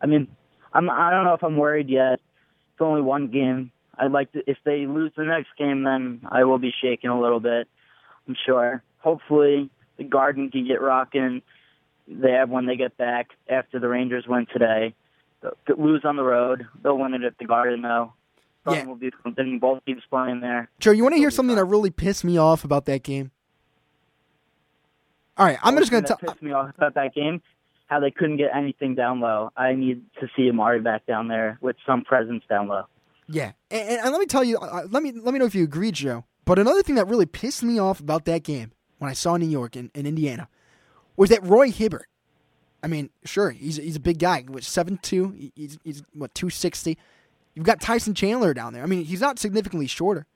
[0.00, 0.26] I mean,
[0.72, 2.14] I'm, I don't know if I'm worried yet.
[2.14, 3.72] It's only one game.
[3.98, 7.20] I'd like to, if they lose the next game, then I will be shaking a
[7.20, 7.68] little bit,
[8.26, 11.42] I'm sure hopefully the Garden can get rocking.
[12.10, 14.94] They have when they get back after the Rangers win today.
[15.42, 16.66] They'll lose on the road.
[16.82, 18.12] They'll win it at the Garden though.
[18.64, 18.88] Garden Yeah.
[18.88, 19.58] will be something.
[19.58, 20.68] Both teams playing there.
[20.80, 23.30] Joe, you want to hear something that really pissed me off about that game?
[25.36, 26.16] All right, I'm just going to tell.
[26.16, 27.40] pissed me off about that game.
[27.86, 29.50] How they couldn't get anything down low.
[29.56, 32.84] I need to see Amar'e back down there with some presence down low.
[33.28, 35.62] Yeah, and, and let me tell you, uh, let me let me know if you
[35.64, 36.24] agree, Joe.
[36.44, 39.46] But another thing that really pissed me off about that game when I saw New
[39.48, 40.48] York and, and Indiana
[41.18, 42.06] was that Roy Hibbert.
[42.82, 44.44] I mean, sure, he's he's a big guy.
[44.60, 46.96] Seven two, he's he's what two sixty.
[47.54, 48.84] You've got Tyson Chandler down there.
[48.84, 50.26] I mean, he's not significantly shorter.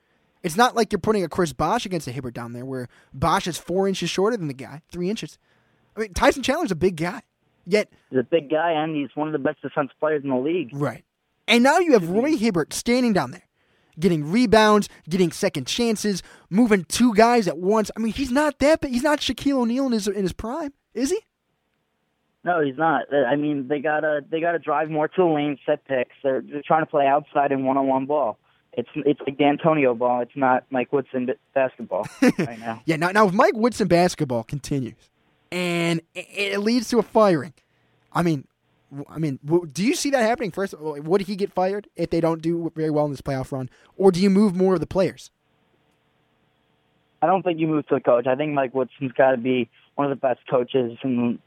[0.43, 3.47] It's not like you're putting a Chris Bosh against a Hibbert down there, where Bosch
[3.47, 5.39] is four inches shorter than the guy, three inches.
[5.97, 7.22] I mean, Tyson Chandler's a big guy.
[7.64, 10.37] Yet He's a big guy and he's one of the best defensive players in the
[10.37, 10.70] league.
[10.72, 11.05] Right.
[11.47, 13.47] And now you have Roy Hibbert standing down there,
[13.99, 17.90] getting rebounds, getting second chances, moving two guys at once.
[17.97, 20.72] I mean, he's not that, but he's not Shaquille O'Neal in his in his prime,
[20.95, 21.20] is he?
[22.45, 23.05] No, he's not.
[23.12, 26.14] Uh, I mean, they gotta they gotta drive more to the lane, set picks.
[26.22, 28.38] They're, they're trying to play outside and one on one ball.
[28.72, 30.22] It's it's like D'Antoni ball.
[30.22, 32.82] It's not Mike Woodson basketball right now.
[32.84, 32.97] Yeah.
[32.97, 35.11] Now, now if Mike Woodson basketball continues,
[35.51, 37.53] and it, it leads to a firing,
[38.12, 38.47] I mean,
[39.09, 39.38] I mean,
[39.72, 40.51] do you see that happening?
[40.51, 43.70] First, would he get fired if they don't do very well in this playoff run,
[43.97, 45.30] or do you move more of the players?
[47.22, 48.26] I don't think you move to a coach.
[48.26, 51.38] I think Mike Woodson's got to be one of the best coaches in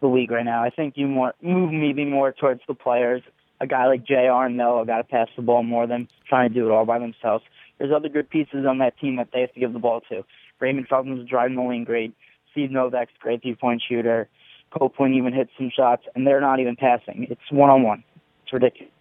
[0.00, 0.62] the league right now.
[0.62, 3.22] I think you more move maybe more towards the players.
[3.60, 4.46] A guy like J.R.
[4.46, 6.98] and Melo got to pass the ball more than trying to do it all by
[6.98, 7.44] themselves.
[7.78, 10.24] There's other good pieces on that team that they have to give the ball to.
[10.60, 12.12] Raymond Felton's driving the lane great.
[12.50, 14.28] Steve Novak's great three-point shooter.
[14.76, 17.26] Copeland even hits some shots, and they're not even passing.
[17.30, 18.04] It's one-on-one.
[18.44, 18.92] It's ridiculous.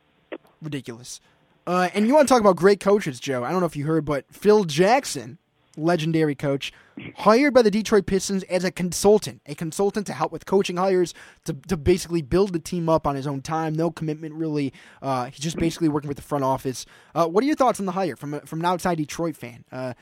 [0.61, 1.21] ridiculous.
[1.67, 3.43] Uh, and you want to talk about great coaches, Joe?
[3.43, 5.37] I don't know if you heard, but Phil Jackson,
[5.77, 6.73] legendary coach,
[7.17, 11.13] hired by the Detroit Pistons as a consultant, a consultant to help with coaching hires,
[11.45, 14.73] to, to basically build the team up on his own time, no commitment really.
[15.01, 16.85] Uh, he's just basically working with the front office.
[17.15, 19.63] Uh, what are your thoughts on the hire from from an outside Detroit fan?
[19.71, 19.93] Uh,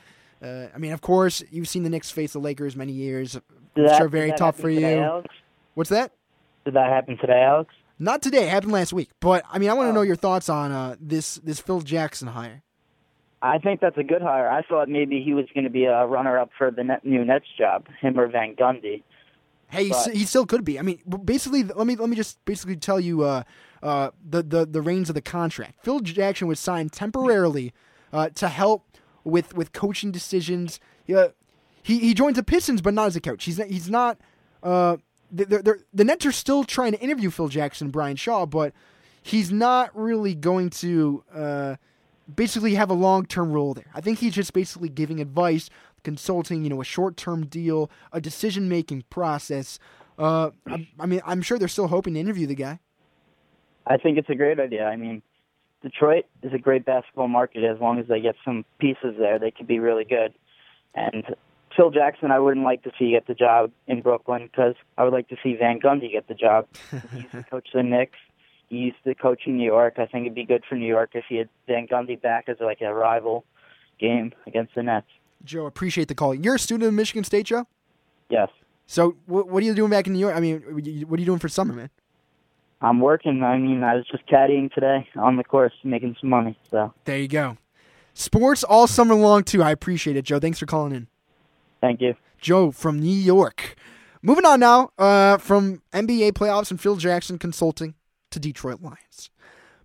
[0.42, 3.38] uh, I mean, of course, you've seen the Knicks face the Lakers many years.
[3.76, 4.86] That- sure, very tough for you.
[4.86, 5.28] Alex?
[5.80, 6.12] What's that?
[6.66, 7.74] Did that happen today, Alex?
[7.98, 8.42] Not today.
[8.42, 9.08] It happened last week.
[9.18, 12.28] But I mean, I want to know your thoughts on uh, this this Phil Jackson
[12.28, 12.62] hire.
[13.40, 14.46] I think that's a good hire.
[14.46, 17.46] I thought maybe he was going to be a runner-up for the net, new Nets
[17.56, 19.02] job, him or Van Gundy.
[19.70, 20.78] Hey, he But- he still could be.
[20.78, 23.44] I mean, basically, let me let me just basically tell you uh,
[23.82, 25.82] uh, the the the reins of the contract.
[25.82, 27.72] Phil Jackson was signed temporarily
[28.12, 30.78] uh, to help with with coaching decisions.
[31.06, 31.28] Yeah,
[31.82, 33.44] he he joins the Pistons, but not as a coach.
[33.44, 34.18] He's not, he's not.
[34.62, 34.98] Uh,
[35.30, 38.72] they're, they're, the Nets are still trying to interview Phil Jackson, Brian Shaw, but
[39.22, 41.76] he's not really going to uh,
[42.34, 43.90] basically have a long term role there.
[43.94, 45.70] I think he's just basically giving advice,
[46.04, 49.78] consulting, you know, a short term deal, a decision making process.
[50.18, 52.80] Uh, I, I mean, I'm sure they're still hoping to interview the guy.
[53.86, 54.84] I think it's a great idea.
[54.84, 55.22] I mean,
[55.82, 57.64] Detroit is a great basketball market.
[57.64, 60.34] As long as they get some pieces there, they could be really good.
[60.94, 61.24] And
[61.76, 65.12] Phil Jackson, I wouldn't like to see get the job in Brooklyn because I would
[65.12, 66.66] like to see Van Gundy get the job.
[67.12, 68.18] he used to coach the Knicks.
[68.68, 69.94] He used to coach in New York.
[69.98, 72.56] I think it'd be good for New York if he had Van Gundy back as
[72.60, 73.44] like a rival
[73.98, 75.06] game against the Nets.
[75.44, 76.34] Joe, appreciate the call.
[76.34, 77.66] You're a student of Michigan State, Joe.
[78.28, 78.48] Yes,
[78.86, 80.36] So what, what are you doing back in New York?
[80.36, 80.60] I mean,
[81.08, 81.90] what are you doing for summer, man?
[82.80, 83.42] I'm working.
[83.42, 86.56] I mean, I was just caddying today on the course, making some money.
[86.70, 87.58] So There you go.
[88.14, 89.62] Sports all summer long too.
[89.62, 90.38] I appreciate it, Joe.
[90.38, 91.08] Thanks for calling in.
[91.80, 92.14] Thank you.
[92.40, 93.76] Joe from New York.
[94.22, 97.94] Moving on now uh, from NBA playoffs and Phil Jackson consulting
[98.30, 99.30] to Detroit Lions.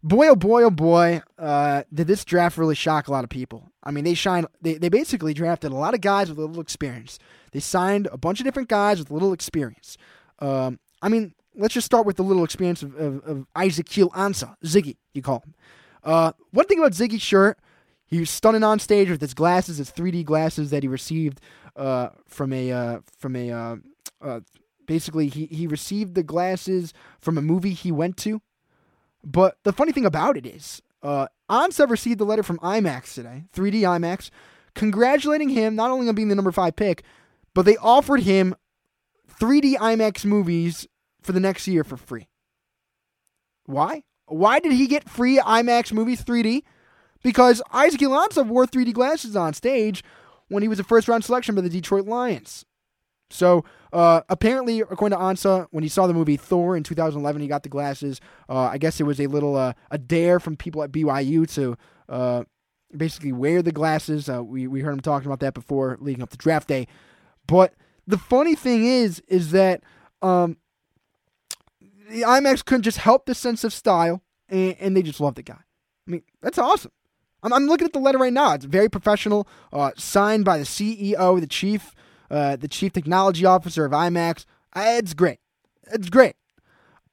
[0.04, 3.72] Boy, oh boy, oh boy, uh, did this draft really shock a lot of people.
[3.84, 4.46] I mean, they shine.
[4.62, 7.18] They, they basically drafted a lot of guys with little experience.
[7.54, 9.98] They signed a bunch of different guys with little experience.
[10.40, 14.56] Um, I mean, let's just start with the little experience of, of, of Ezekiel Ansah,
[14.64, 15.56] Ziggy, you call him.
[16.04, 17.58] Uh, one thing about Ziggy, sure,
[18.08, 21.42] he was stunning on stage with his glasses, his 3D glasses that he received
[21.76, 23.76] uh, from a uh, from a uh,
[24.22, 24.40] uh,
[24.86, 28.42] basically he he received the glasses from a movie he went to.
[29.24, 33.46] But the funny thing about it is, uh, Ansah received the letter from IMAX today,
[33.56, 34.30] 3D IMAX,
[34.76, 37.04] congratulating him not only on being the number five pick,
[37.56, 38.54] but they offered him
[39.40, 40.88] 3D IMAX movies
[41.22, 42.28] for the next year for free.
[43.66, 44.04] Why?
[44.28, 46.62] Why did he get free IMAX movies 3D?
[47.26, 50.04] Because Ezekiel Ansah wore 3D glasses on stage
[50.48, 52.66] when he was a first round selection by the Detroit Lions.
[53.32, 57.48] So uh, apparently, according to Ansah, when he saw the movie Thor in 2011, he
[57.48, 58.22] got the glasses.
[58.48, 61.76] Uh, I guess it was a little uh, a dare from people at BYU to
[62.10, 62.44] uh,
[62.96, 64.30] basically wear the glasses.
[64.30, 66.88] Uh, we we heard him talking about that before leading up to draft day.
[67.48, 67.74] But
[68.06, 69.82] the funny thing is, is that
[70.22, 70.58] um,
[72.08, 75.44] the IMAX couldn't just help the sense of style, and, and they just loved the
[75.44, 75.64] guy.
[76.08, 76.92] I mean, that's awesome.
[77.46, 78.54] I'm, I'm looking at the letter right now.
[78.54, 81.94] It's very professional, uh, signed by the CEO, the chief,
[82.32, 84.46] uh, the chief technology officer of IMAX.
[84.76, 85.40] Uh, It's great.
[85.94, 86.36] It's great.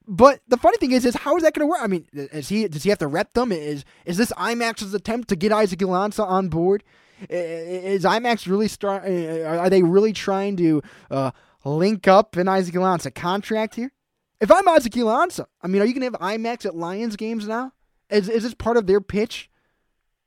[0.08, 1.80] But the funny thing is, is how is that going to work?
[1.80, 3.52] I mean, is he does he have to rep them?
[3.52, 6.82] Is is this IMAX's attempt to get Ezekiel Ansah on board?
[7.28, 9.04] Is IMAX really start?
[9.04, 11.30] Are they really trying to uh,
[11.64, 13.92] link up an Ezekiel Ansah contract here?
[14.40, 17.46] If I'm Ezekiel Ansah, I mean, are you going to have IMAX at Lions games
[17.46, 17.72] now?
[18.10, 19.50] Is is this part of their pitch?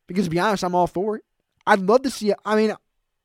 [0.07, 1.23] Because to be honest, I'm all for it.
[1.65, 2.33] I'd love to see.
[2.45, 2.73] I mean,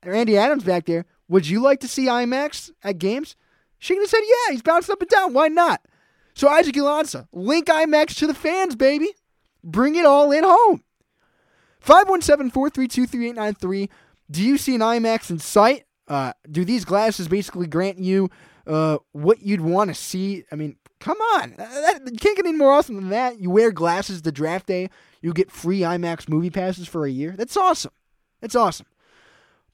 [0.04, 1.04] Randy Adams back there.
[1.28, 3.36] Would you like to see IMAX at games?
[3.78, 5.32] She could have said, "Yeah, he's bouncing up and down.
[5.32, 5.80] Why not?"
[6.34, 9.10] So Ezekiel Ansah, link IMAX to the fans, baby.
[9.62, 10.82] Bring it all in home.
[11.84, 13.88] 517-432-3893.
[14.30, 15.84] Do you see an IMAX in sight?
[16.08, 18.30] Uh, do these glasses basically grant you
[18.66, 20.44] uh, what you'd want to see?
[20.50, 21.54] I mean, come on.
[21.56, 23.38] That, you can't get any more awesome than that.
[23.38, 27.34] You wear glasses the draft day, you get free IMAX movie passes for a year.
[27.36, 27.92] That's awesome.
[28.40, 28.86] That's awesome.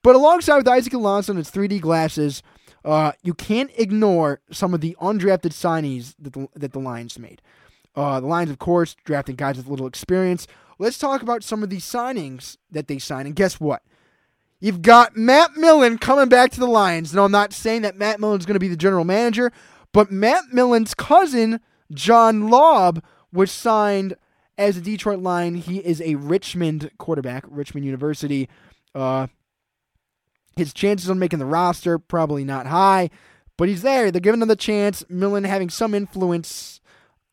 [0.03, 2.43] But alongside with Ezekiel Ansah and his 3D glasses,
[2.85, 7.41] uh, you can't ignore some of the undrafted signees that the, that the Lions made.
[7.95, 10.47] Uh, the Lions, of course, drafting guys with little experience.
[10.79, 13.25] Let's talk about some of these signings that they signed.
[13.25, 13.81] And guess what?
[14.59, 17.13] You've got Matt Millen coming back to the Lions.
[17.13, 19.51] No, I'm not saying that Matt Millen's going to be the general manager,
[19.91, 21.59] but Matt Millen's cousin,
[21.91, 24.15] John Lobb, was signed
[24.57, 25.55] as a Detroit line.
[25.55, 28.49] He is a Richmond quarterback, Richmond University.
[28.95, 29.27] Uh,
[30.55, 33.09] his chances on making the roster probably not high,
[33.57, 34.11] but he's there.
[34.11, 35.03] They're giving him the chance.
[35.09, 36.81] Millen having some influence.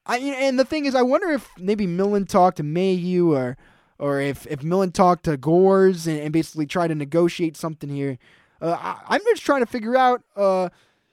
[0.07, 3.57] I and the thing is, I wonder if maybe Millen talked to Mayhew or
[3.99, 8.18] or if if Millen talked to Gores and, and basically tried to negotiate something here.
[8.61, 10.68] Uh, I, I'm just trying to figure out, uh,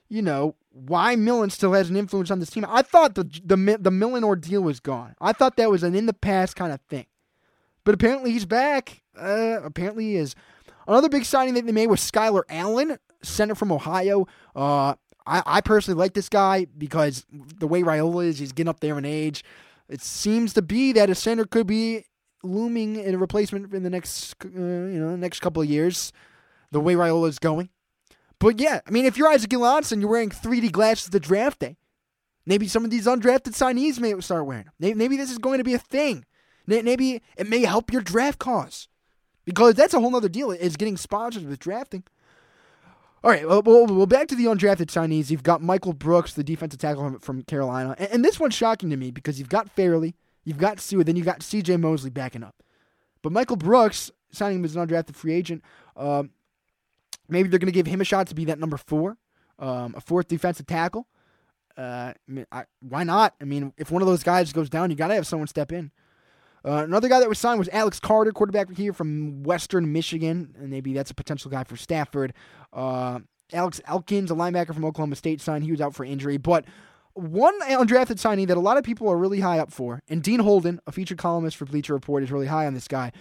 [0.08, 2.64] you know, why Millen still has an influence on this team.
[2.68, 5.14] I thought the the the Millen ordeal was gone.
[5.20, 7.06] I thought that was an in the past kind of thing,
[7.84, 9.02] but apparently he's back.
[9.18, 10.34] Uh, apparently he is.
[10.86, 14.26] Another big signing that they made was Skylar Allen, center from Ohio.
[14.56, 14.94] Uh,
[15.26, 18.98] I, I personally like this guy because the way Raiola is, he's getting up there
[18.98, 19.44] in age.
[19.88, 22.06] It seems to be that a center could be
[22.42, 26.12] looming in a replacement in the next, uh, you know, next couple of years.
[26.72, 27.68] The way Raiola is going.
[28.42, 31.76] But yeah, I mean, if you're Ezekiel Ansah, you're wearing 3D glasses the draft day.
[32.44, 34.98] Maybe some of these undrafted signees may start wearing them.
[34.98, 36.24] Maybe, this is going to be a thing.
[36.66, 38.88] Maybe it may help your draft cause.
[39.44, 42.02] Because that's a whole other deal, is getting sponsors with drafting.
[43.22, 45.30] All right, well, well, back to the undrafted signees.
[45.30, 47.94] You've got Michael Brooks, the defensive tackle from- Carolina.
[47.96, 51.14] And, and this one's shocking to me because you've got Fairley, you've got Suh, then
[51.14, 52.56] you've got CJ Mosley backing up.
[53.22, 55.62] But Michael Brooks, signing him as an undrafted free agent,
[55.96, 56.30] um,
[57.28, 59.16] maybe they're going to give him a shot to be that number four,
[59.58, 61.06] um, a fourth defensive tackle.
[61.76, 63.34] Uh, I mean, I, why not?
[63.40, 65.72] I mean, if one of those guys goes down, you got to have someone step
[65.72, 65.90] in.
[66.64, 70.70] Uh, another guy that was signed was Alex Carder, quarterback here from Western Michigan, and
[70.70, 72.34] maybe that's a potential guy for Stafford.
[72.72, 73.20] Uh,
[73.52, 75.64] Alex Elkins, a linebacker from Oklahoma State, signed.
[75.64, 76.64] He was out for injury, but
[77.14, 80.40] one undrafted signing that a lot of people are really high up for, and Dean
[80.40, 83.12] Holden, a featured columnist for Bleacher Report, is really high on this guy,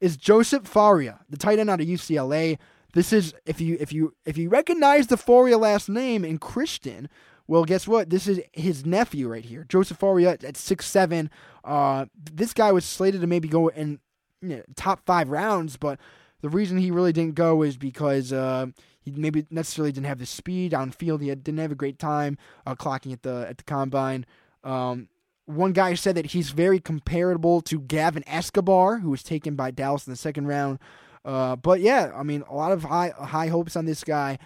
[0.00, 2.58] is Joseph Fauria, the tight end out of UCLA.
[2.94, 7.08] This is if you if you if you recognize the Fauria last name in Christian,
[7.46, 8.10] well, guess what?
[8.10, 11.30] This is his nephew right here, Joseph Fauria at six seven.
[11.64, 14.00] Uh, this guy was slated to maybe go in
[14.40, 15.98] you know, top five rounds, but
[16.40, 18.66] the reason he really didn't go is because uh,
[19.00, 21.20] he maybe necessarily didn't have the speed on field.
[21.20, 24.24] He had, didn't have a great time uh, clocking at the at the combine.
[24.64, 25.08] Um,
[25.46, 30.06] one guy said that he's very comparable to Gavin Escobar, who was taken by Dallas
[30.06, 30.78] in the second round.
[31.28, 34.38] Uh, but yeah, I mean, a lot of high high hopes on this guy.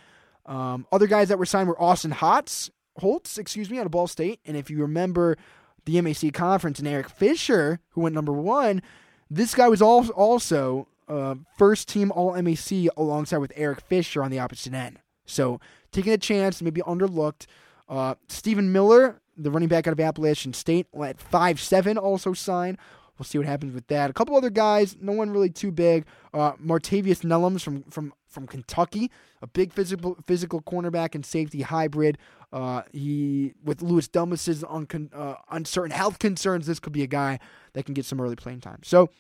[0.47, 4.09] Um, other guys that were signed were Austin Hotz, Holtz, excuse me, out of Ball
[4.09, 4.41] State.
[4.45, 5.37] And if you remember
[5.85, 8.83] the MAC conference and Eric Fisher, who went number one,
[9.31, 14.41] this guy was also uh, first team All MAC alongside with Eric Fisher on the
[14.41, 14.99] opposite end.
[15.25, 15.61] So
[15.93, 17.47] taking a chance, maybe underlooked.
[17.89, 22.79] Uh, Stephen Miller, the running back out of Appalachian State, at five seven, also signed.
[23.19, 24.11] We'll see what happens with that.
[24.11, 26.07] A couple other guys, no one really too big.
[26.33, 29.11] Uh, Martavius Neloms from from from Kentucky,
[29.43, 32.19] a big physical physical cornerback and safety hybrid.
[32.53, 37.39] Uh, he with Louis Delmas's uncon, uh, uncertain health concerns, this could be a guy
[37.75, 38.81] that can get some early playing time.
[38.83, 39.11] So,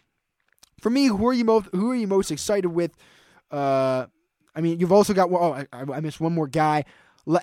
[0.80, 2.96] for me, who are you most who are you most excited with?
[3.50, 4.06] Uh,
[4.54, 6.84] I mean, you've also got oh, I, I missed one more guy.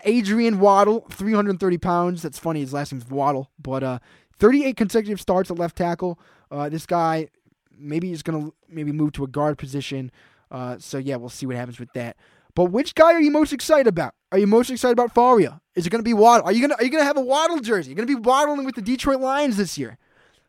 [0.03, 2.21] Adrian Waddle, 330 pounds.
[2.21, 2.59] That's funny.
[2.59, 3.99] His last name's Waddle, but uh,
[4.37, 6.19] 38 consecutive starts at left tackle.
[6.51, 7.29] Uh, this guy
[7.77, 10.11] maybe he's gonna maybe move to a guard position.
[10.51, 12.17] Uh, so yeah, we'll see what happens with that.
[12.55, 14.15] But which guy are you most excited about?
[14.31, 15.61] Are you most excited about Fauria?
[15.75, 16.45] Is it going to be Waddle?
[16.47, 17.89] Are you going to are you going to have a Waddle jersey?
[17.91, 19.97] You're going to be waddling with the Detroit Lions this year.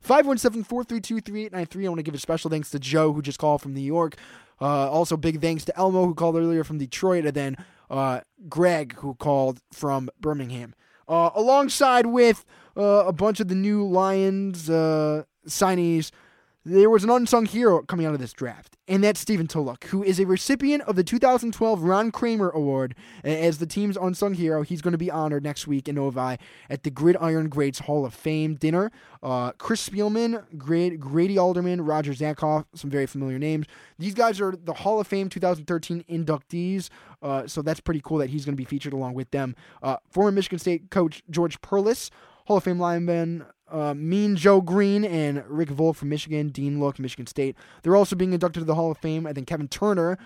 [0.06, 1.84] 517-432-3893.
[1.84, 4.16] I want to give a special thanks to Joe who just called from New York.
[4.60, 7.56] Uh, also big thanks to Elmo who called earlier from Detroit and then
[7.90, 10.74] uh, Greg who called from Birmingham.
[11.06, 12.44] Uh, alongside with
[12.76, 16.10] uh, a bunch of the new Lions uh, signees
[16.64, 20.02] there was an unsung hero coming out of this draft, and that's Stephen Tulloch, who
[20.02, 24.60] is a recipient of the 2012 Ron Kramer Award as the team's unsung hero.
[24.60, 26.36] He's going to be honored next week in Novi
[26.68, 28.92] at the Gridiron Greats Hall of Fame dinner.
[29.22, 33.66] Uh, Chris Spielman, Grady Alderman, Roger Zatkoff, some very familiar names.
[33.98, 36.90] These guys are the Hall of Fame 2013 inductees,
[37.22, 39.56] uh, so that's pretty cool that he's going to be featured along with them.
[39.82, 42.10] Uh, former Michigan State coach George Perles,
[42.44, 46.98] Hall of Fame lineman uh, Mean Joe Greene and Rick Volk from Michigan, Dean Look,
[46.98, 47.56] Michigan State.
[47.82, 49.26] They're also being inducted to the Hall of Fame.
[49.26, 50.18] I think Kevin Turner,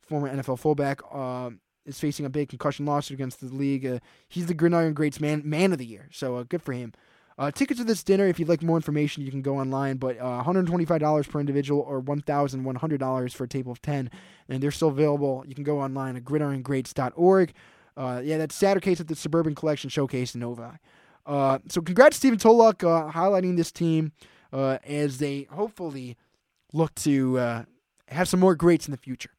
[0.00, 1.50] former NFL fullback, uh,
[1.84, 3.84] is facing a big concussion lawsuit against the league.
[3.84, 3.98] Uh,
[4.28, 6.92] he's the Gridiron Greats man man of the year, so uh, good for him.
[7.38, 10.18] Uh, tickets to this dinner, if you'd like more information, you can go online, but
[10.18, 14.10] uh, $125 per individual or $1,100 for a table of 10,
[14.50, 15.42] and they're still available.
[15.48, 17.54] You can go online at gridirongreats.org.
[17.96, 20.78] Yeah, that's Saturdays at the Suburban Collection Showcase in Novi.
[21.24, 24.12] Uh, so congrats, Stephen Tulloch, uh, highlighting this team
[24.52, 26.16] uh, as they hopefully
[26.72, 27.64] look to uh,
[28.08, 29.30] have some more greats in the future.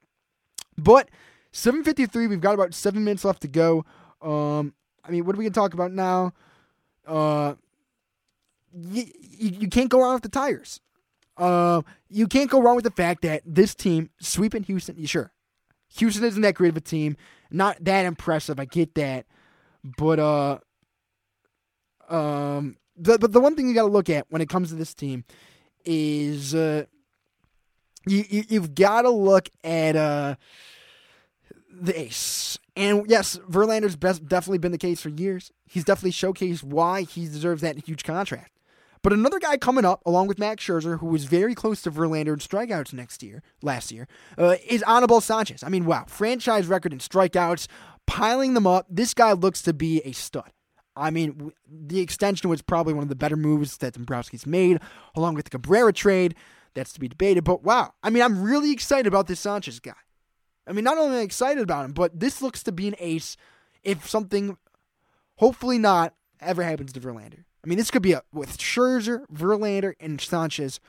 [0.77, 1.09] But
[1.51, 3.85] 7:53, we've got about seven minutes left to go.
[4.21, 4.73] Um,
[5.03, 6.33] I mean, what are we gonna talk about now?
[7.05, 7.55] Uh,
[8.73, 10.79] you, you can't go wrong with the tires.
[11.35, 15.03] Uh, you can't go wrong with the fact that this team sweeping Houston.
[15.05, 15.31] Sure,
[15.97, 17.17] Houston isn't that great of a team,
[17.51, 18.59] not that impressive.
[18.59, 19.25] I get that,
[19.83, 20.19] but
[22.13, 24.75] um, the, but the one thing you got to look at when it comes to
[24.75, 25.25] this team
[25.85, 26.85] is uh,
[28.05, 30.35] you, you have got to look at uh
[31.75, 32.57] the ace.
[32.75, 35.51] And yes, Verlander's best definitely been the case for years.
[35.65, 38.51] He's definitely showcased why he deserves that huge contract.
[39.01, 42.27] But another guy coming up, along with Max Scherzer, who was very close to Verlander
[42.29, 44.07] in strikeouts next year, last year,
[44.37, 45.61] uh, is Anibal Sanchez.
[45.61, 47.67] I mean, wow, franchise record in strikeouts,
[48.07, 48.85] piling them up.
[48.89, 50.51] This guy looks to be a stud.
[50.95, 54.79] I mean, the extension was probably one of the better moves that Dombrowski's made,
[55.15, 56.35] along with the Cabrera trade.
[56.73, 57.43] That's to be debated.
[57.43, 59.93] But wow, I mean, I'm really excited about this Sanchez guy.
[60.67, 62.95] I mean, not only am I excited about him, but this looks to be an
[62.99, 63.37] ace
[63.83, 64.57] if something,
[65.35, 67.43] hopefully not, ever happens to Verlander.
[67.63, 70.79] I mean, this could be a with Scherzer, Verlander, and Sanchez.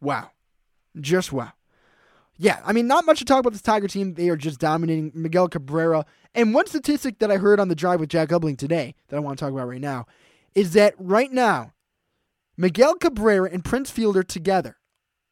[0.00, 0.30] Wow,
[1.00, 1.52] just wow.
[2.36, 4.14] Yeah, I mean, not much to talk about this Tiger team.
[4.14, 6.04] They are just dominating Miguel Cabrera.
[6.34, 9.20] And one statistic that I heard on the drive with Jack Ebling today that I
[9.20, 10.06] want to talk about right now
[10.54, 11.72] is that right now,
[12.56, 14.76] Miguel Cabrera and Prince Fielder together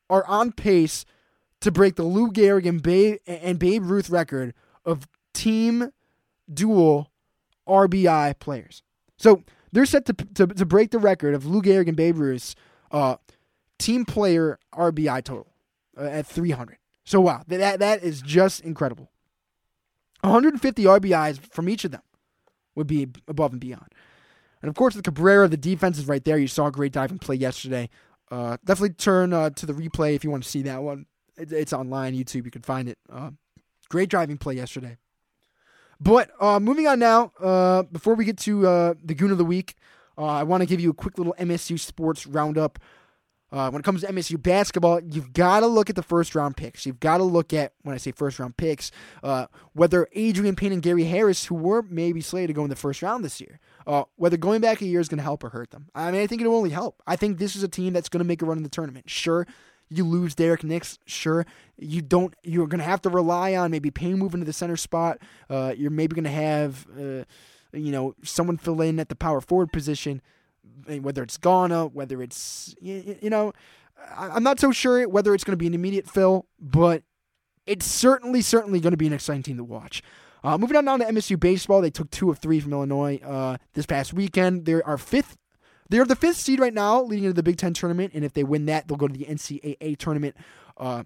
[0.08, 1.04] are on pace
[1.60, 5.90] to break the Lou Gehrig and Babe, and Babe Ruth record of team
[6.52, 7.10] dual
[7.68, 8.82] RBI players.
[9.16, 12.54] So they're set to, to, to break the record of Lou Gehrig and Babe Ruth's
[12.90, 13.16] uh,
[13.78, 15.52] team player RBI total
[15.96, 16.78] uh, at 300.
[17.04, 19.10] So wow, that- that is just incredible.
[20.22, 22.02] 150 RBIs from each of them
[22.74, 23.88] would be above and beyond.
[24.62, 26.38] And of course, the Cabrera, the defense is right there.
[26.38, 27.90] You saw a great diving play yesterday.
[28.30, 31.06] Uh, definitely turn uh, to the replay if you want to see that one.
[31.36, 32.44] It, it's online, YouTube.
[32.44, 32.98] You can find it.
[33.12, 33.32] Uh,
[33.88, 34.96] great driving play yesterday.
[36.00, 39.44] But uh, moving on now, uh, before we get to uh, the Goon of the
[39.44, 39.74] Week,
[40.16, 42.78] I want to give you a quick little MSU sports roundup.
[43.52, 46.56] Uh, when it comes to MSU basketball, you've got to look at the first round
[46.56, 46.86] picks.
[46.86, 48.90] You've got to look at, when I say first round picks,
[49.22, 52.76] uh, whether Adreian Payne and Gary Harris, who were maybe slated to go in the
[52.76, 55.50] first round this year, uh, whether going back a year is going to help or
[55.50, 55.88] hurt them.
[55.94, 57.02] I mean, I think it'll only help.
[57.06, 59.10] I think this is a team that's going to make a run in the tournament.
[59.10, 59.46] Sure,
[59.90, 60.98] you lose Derrick Nix.
[61.04, 61.44] Sure,
[61.76, 62.34] you don't.
[62.42, 65.18] You're going to have to rely on maybe Payne moving to the center spot.
[65.50, 67.24] Uh, you're maybe going to have, uh,
[67.74, 70.22] you know, someone fill in at the power forward position
[70.86, 73.52] whether it's Gauna, whether it's you, know,
[74.16, 77.02] I'm not so sure whether it's going to be an immediate fill, but
[77.66, 80.02] it's certainly certainly going to be an exciting team to watch.
[80.44, 83.58] Uh, moving on down to MSU baseball, they took two of three from Illinois uh,
[83.74, 84.64] this past weekend.
[84.64, 85.36] They are fifth.
[85.88, 88.32] They are the fifth seed right now, leading into the Big Ten tournament, and if
[88.32, 90.36] they win that, they'll go to the NCAA tournament.
[90.76, 91.04] Uh,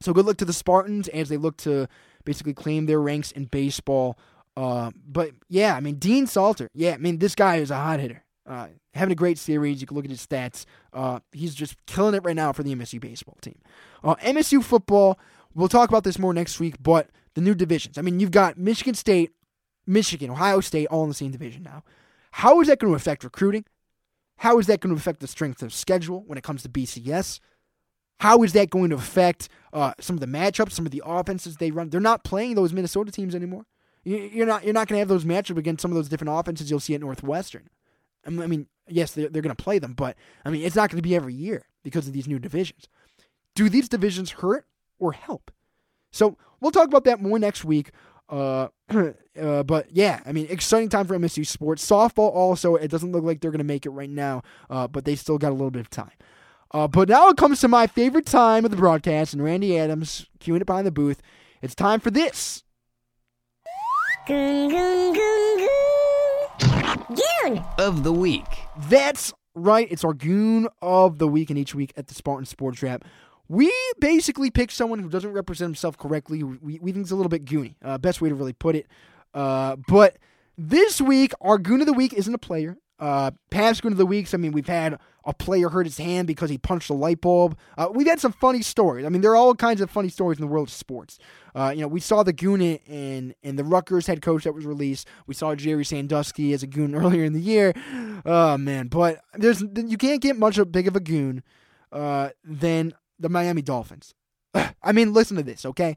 [0.00, 1.88] so good luck to the Spartans as they look to
[2.24, 4.18] basically claim their ranks in baseball.
[4.56, 8.00] Uh, but yeah, I mean Dean Salter, yeah, I mean this guy is a hot
[8.00, 8.24] hitter.
[8.46, 9.80] Uh, having a great series.
[9.80, 10.64] You can look at his stats.
[10.92, 13.58] Uh, he's just killing it right now for the MSU baseball team.
[14.02, 15.18] Uh, MSU football.
[15.54, 16.76] We'll talk about this more next week.
[16.82, 17.98] But the new divisions.
[17.98, 19.30] I mean, you've got Michigan State,
[19.86, 21.84] Michigan, Ohio State, all in the same division now.
[22.32, 23.64] How is that going to affect recruiting?
[24.38, 27.38] How is that going to affect the strength of schedule when it comes to BCS?
[28.20, 31.56] How is that going to affect uh, some of the matchups, some of the offenses
[31.56, 31.90] they run?
[31.90, 33.66] They're not playing those Minnesota teams anymore.
[34.04, 34.64] You- You're not.
[34.64, 36.94] You're not going to have those matchups against some of those different offenses you'll see
[36.94, 37.68] at Northwestern.
[38.26, 40.98] I mean- yes, they're, they're going to play them, but I mean, it's not going
[40.98, 42.88] to be every year because of these new divisions.
[43.54, 44.66] Do these divisions hurt
[44.98, 45.50] or help?
[46.10, 47.90] So we'll talk about that more next week.
[48.28, 48.68] Uh,
[49.40, 51.88] uh, but yeah, I mean, exciting time for MSU sports.
[51.88, 55.04] Softball also, it doesn't look like they're going to make it right now, uh, but
[55.04, 56.12] they still got a little bit of time.
[56.70, 60.26] Uh, but now it comes to my favorite time of the broadcast, and Randy Adams
[60.40, 61.20] queuing it behind the booth.
[61.60, 62.64] It's time for this.
[64.26, 65.66] Goon, goon, goon,
[66.96, 67.16] goon.
[67.42, 67.64] Goon.
[67.78, 68.46] Of the week.
[68.76, 69.88] That's right.
[69.90, 73.04] It's our goon of the week, and each week at the Spartan Sports Wrap,
[73.48, 76.40] we basically pick someone who doesn't represent himself correctly.
[76.40, 77.74] who We, we think is a little bit goony.
[77.82, 78.86] Uh, best way to really put it.
[79.34, 80.16] Uh, but
[80.56, 82.76] this week, our goon of the week isn't a player.
[83.02, 86.50] Uh, past of the weeks, I mean, we've had a player hurt his hand because
[86.50, 87.58] he punched a light bulb.
[87.76, 89.04] Uh, we've had some funny stories.
[89.04, 91.18] I mean, there are all kinds of funny stories in the world of sports.
[91.52, 94.64] Uh, you know, we saw the goon in, in the Rutgers head coach that was
[94.64, 95.08] released.
[95.26, 97.72] We saw Jerry Sandusky as a goon earlier in the year.
[98.24, 101.42] Oh man, but there's you can't get much big of a goon
[101.90, 104.14] uh, than the Miami Dolphins.
[104.54, 105.96] I mean, listen to this, okay?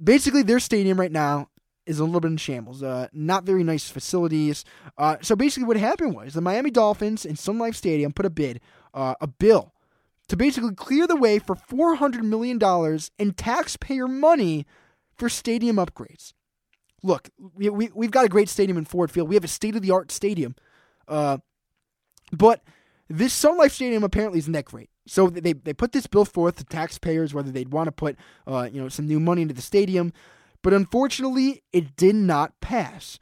[0.00, 1.48] Basically, their stadium right now
[1.88, 2.82] is a little bit in shambles.
[2.82, 4.64] Uh, not very nice facilities.
[4.96, 8.30] Uh, so basically, what happened was the Miami Dolphins in Sun Life Stadium put a
[8.30, 8.60] bid,
[8.94, 9.72] uh, a bill,
[10.28, 14.66] to basically clear the way for four hundred million dollars in taxpayer money
[15.16, 16.34] for stadium upgrades.
[17.02, 19.28] Look, we, we we've got a great stadium in Ford Field.
[19.28, 20.54] We have a state of the art stadium,
[21.08, 21.38] uh,
[22.32, 22.62] but
[23.08, 24.90] this Sun Life Stadium apparently isn't that great.
[25.06, 28.16] So they they put this bill forth to taxpayers whether they'd want to put
[28.46, 30.12] uh, you know some new money into the stadium,
[30.68, 33.18] but unfortunately it did not pass.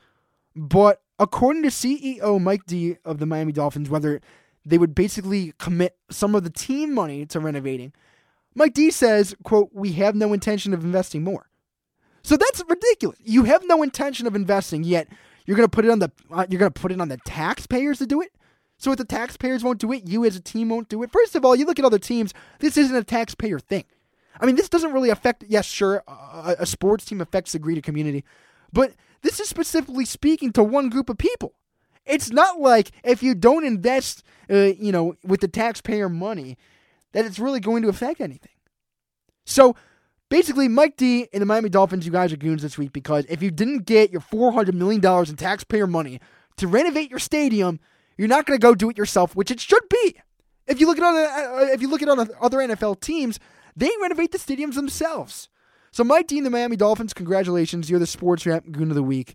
[0.57, 4.21] But according to CEO Mike Dee of the Miami Dolphins, whether
[4.65, 7.93] they would basically commit some of the team money to renovating,
[8.57, 11.49] Mike Dee says, "quote We have no intention of investing more."
[12.25, 13.21] So that's ridiculous.
[13.23, 15.07] You have no intention of investing, yet
[15.45, 17.19] you're going to put it on the uh, you're going to put it on the
[17.19, 18.33] taxpayers to do it.
[18.77, 21.13] So if the taxpayers won't do it, you as a team won't do it.
[21.13, 22.35] First of all, you look at other teams.
[22.59, 23.85] This isn't a taxpayer thing.
[24.41, 25.45] I mean, this doesn't really affect.
[25.49, 28.25] Yes, sure, a, a sports team affects the greater community,
[28.73, 31.55] but this is specifically speaking to one group of people.
[32.05, 36.57] It's not like if you don't invest, uh, you know, with the taxpayer money,
[37.13, 38.53] that it's really going to affect anything.
[39.45, 39.75] So
[40.29, 43.43] basically, Mike Dee and the Miami Dolphins, you guys are goons this week because if
[43.43, 46.21] you didn't get your $400 million in taxpayer money
[46.59, 47.81] to renovate your stadium,
[48.17, 50.17] you're not going to go do it yourself, which it should be.
[50.67, 53.39] If you look at other, uh, if you look at other other NFL teams,
[53.77, 55.49] they renovate the stadiums themselves.
[55.93, 57.89] So, Mike Dee and the Miami Dolphins, congratulations!
[57.89, 59.35] You're the Sports Rap Goon of the Week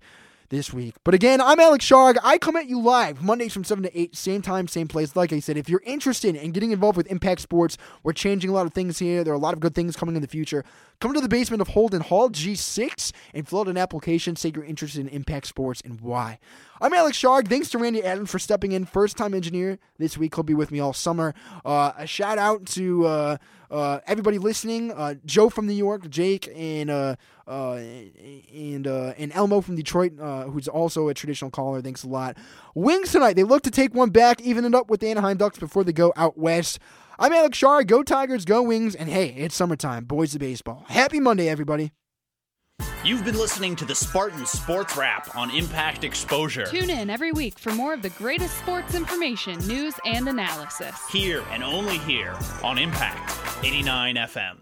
[0.52, 0.96] this week.
[1.04, 2.18] But again, I'm Alex Sharg.
[2.24, 5.16] I come at you live Mondays from 7 to 8, same time, same place.
[5.16, 8.54] Like I said, if you're interested in getting involved with Impact Sports, we're changing a
[8.54, 9.24] lot of things here.
[9.24, 10.64] There are a lot of good things coming in the future.
[11.00, 14.36] Come to the basement of Holden Hall G6 and fill out an application.
[14.36, 16.38] Say you're interested in Impact Sports and why.
[16.82, 17.48] I'm Alex Sharg.
[17.48, 20.36] Thanks to Randy Adams for stepping in, first time engineer this week.
[20.36, 21.34] He'll be with me all summer.
[21.64, 23.38] Uh, a shout out to uh,
[23.72, 24.92] uh, everybody listening.
[24.92, 27.16] Uh, Joe from New York, Jake, and uh,
[27.48, 27.76] uh,
[28.54, 31.82] and uh, and Elmo from Detroit, uh, who's also a traditional caller.
[31.82, 32.38] Thanks a lot.
[32.76, 33.34] Wings tonight.
[33.36, 35.94] They look to take one back, even it up with the Anaheim Ducks before they
[35.94, 36.80] go out west.
[37.18, 37.84] I'm Alex Shar.
[37.84, 40.06] Go Tigers, go Wings, and hey, it's summertime.
[40.06, 40.86] Boys of baseball.
[40.88, 41.92] Happy Monday, everybody.
[43.04, 46.66] You've been listening to the Spartan Sports Wrap on Impact Exposure.
[46.66, 50.96] Tune in every week for more of the greatest sports information, news, and analysis.
[51.10, 54.62] Here and only here on Impact 89 FM.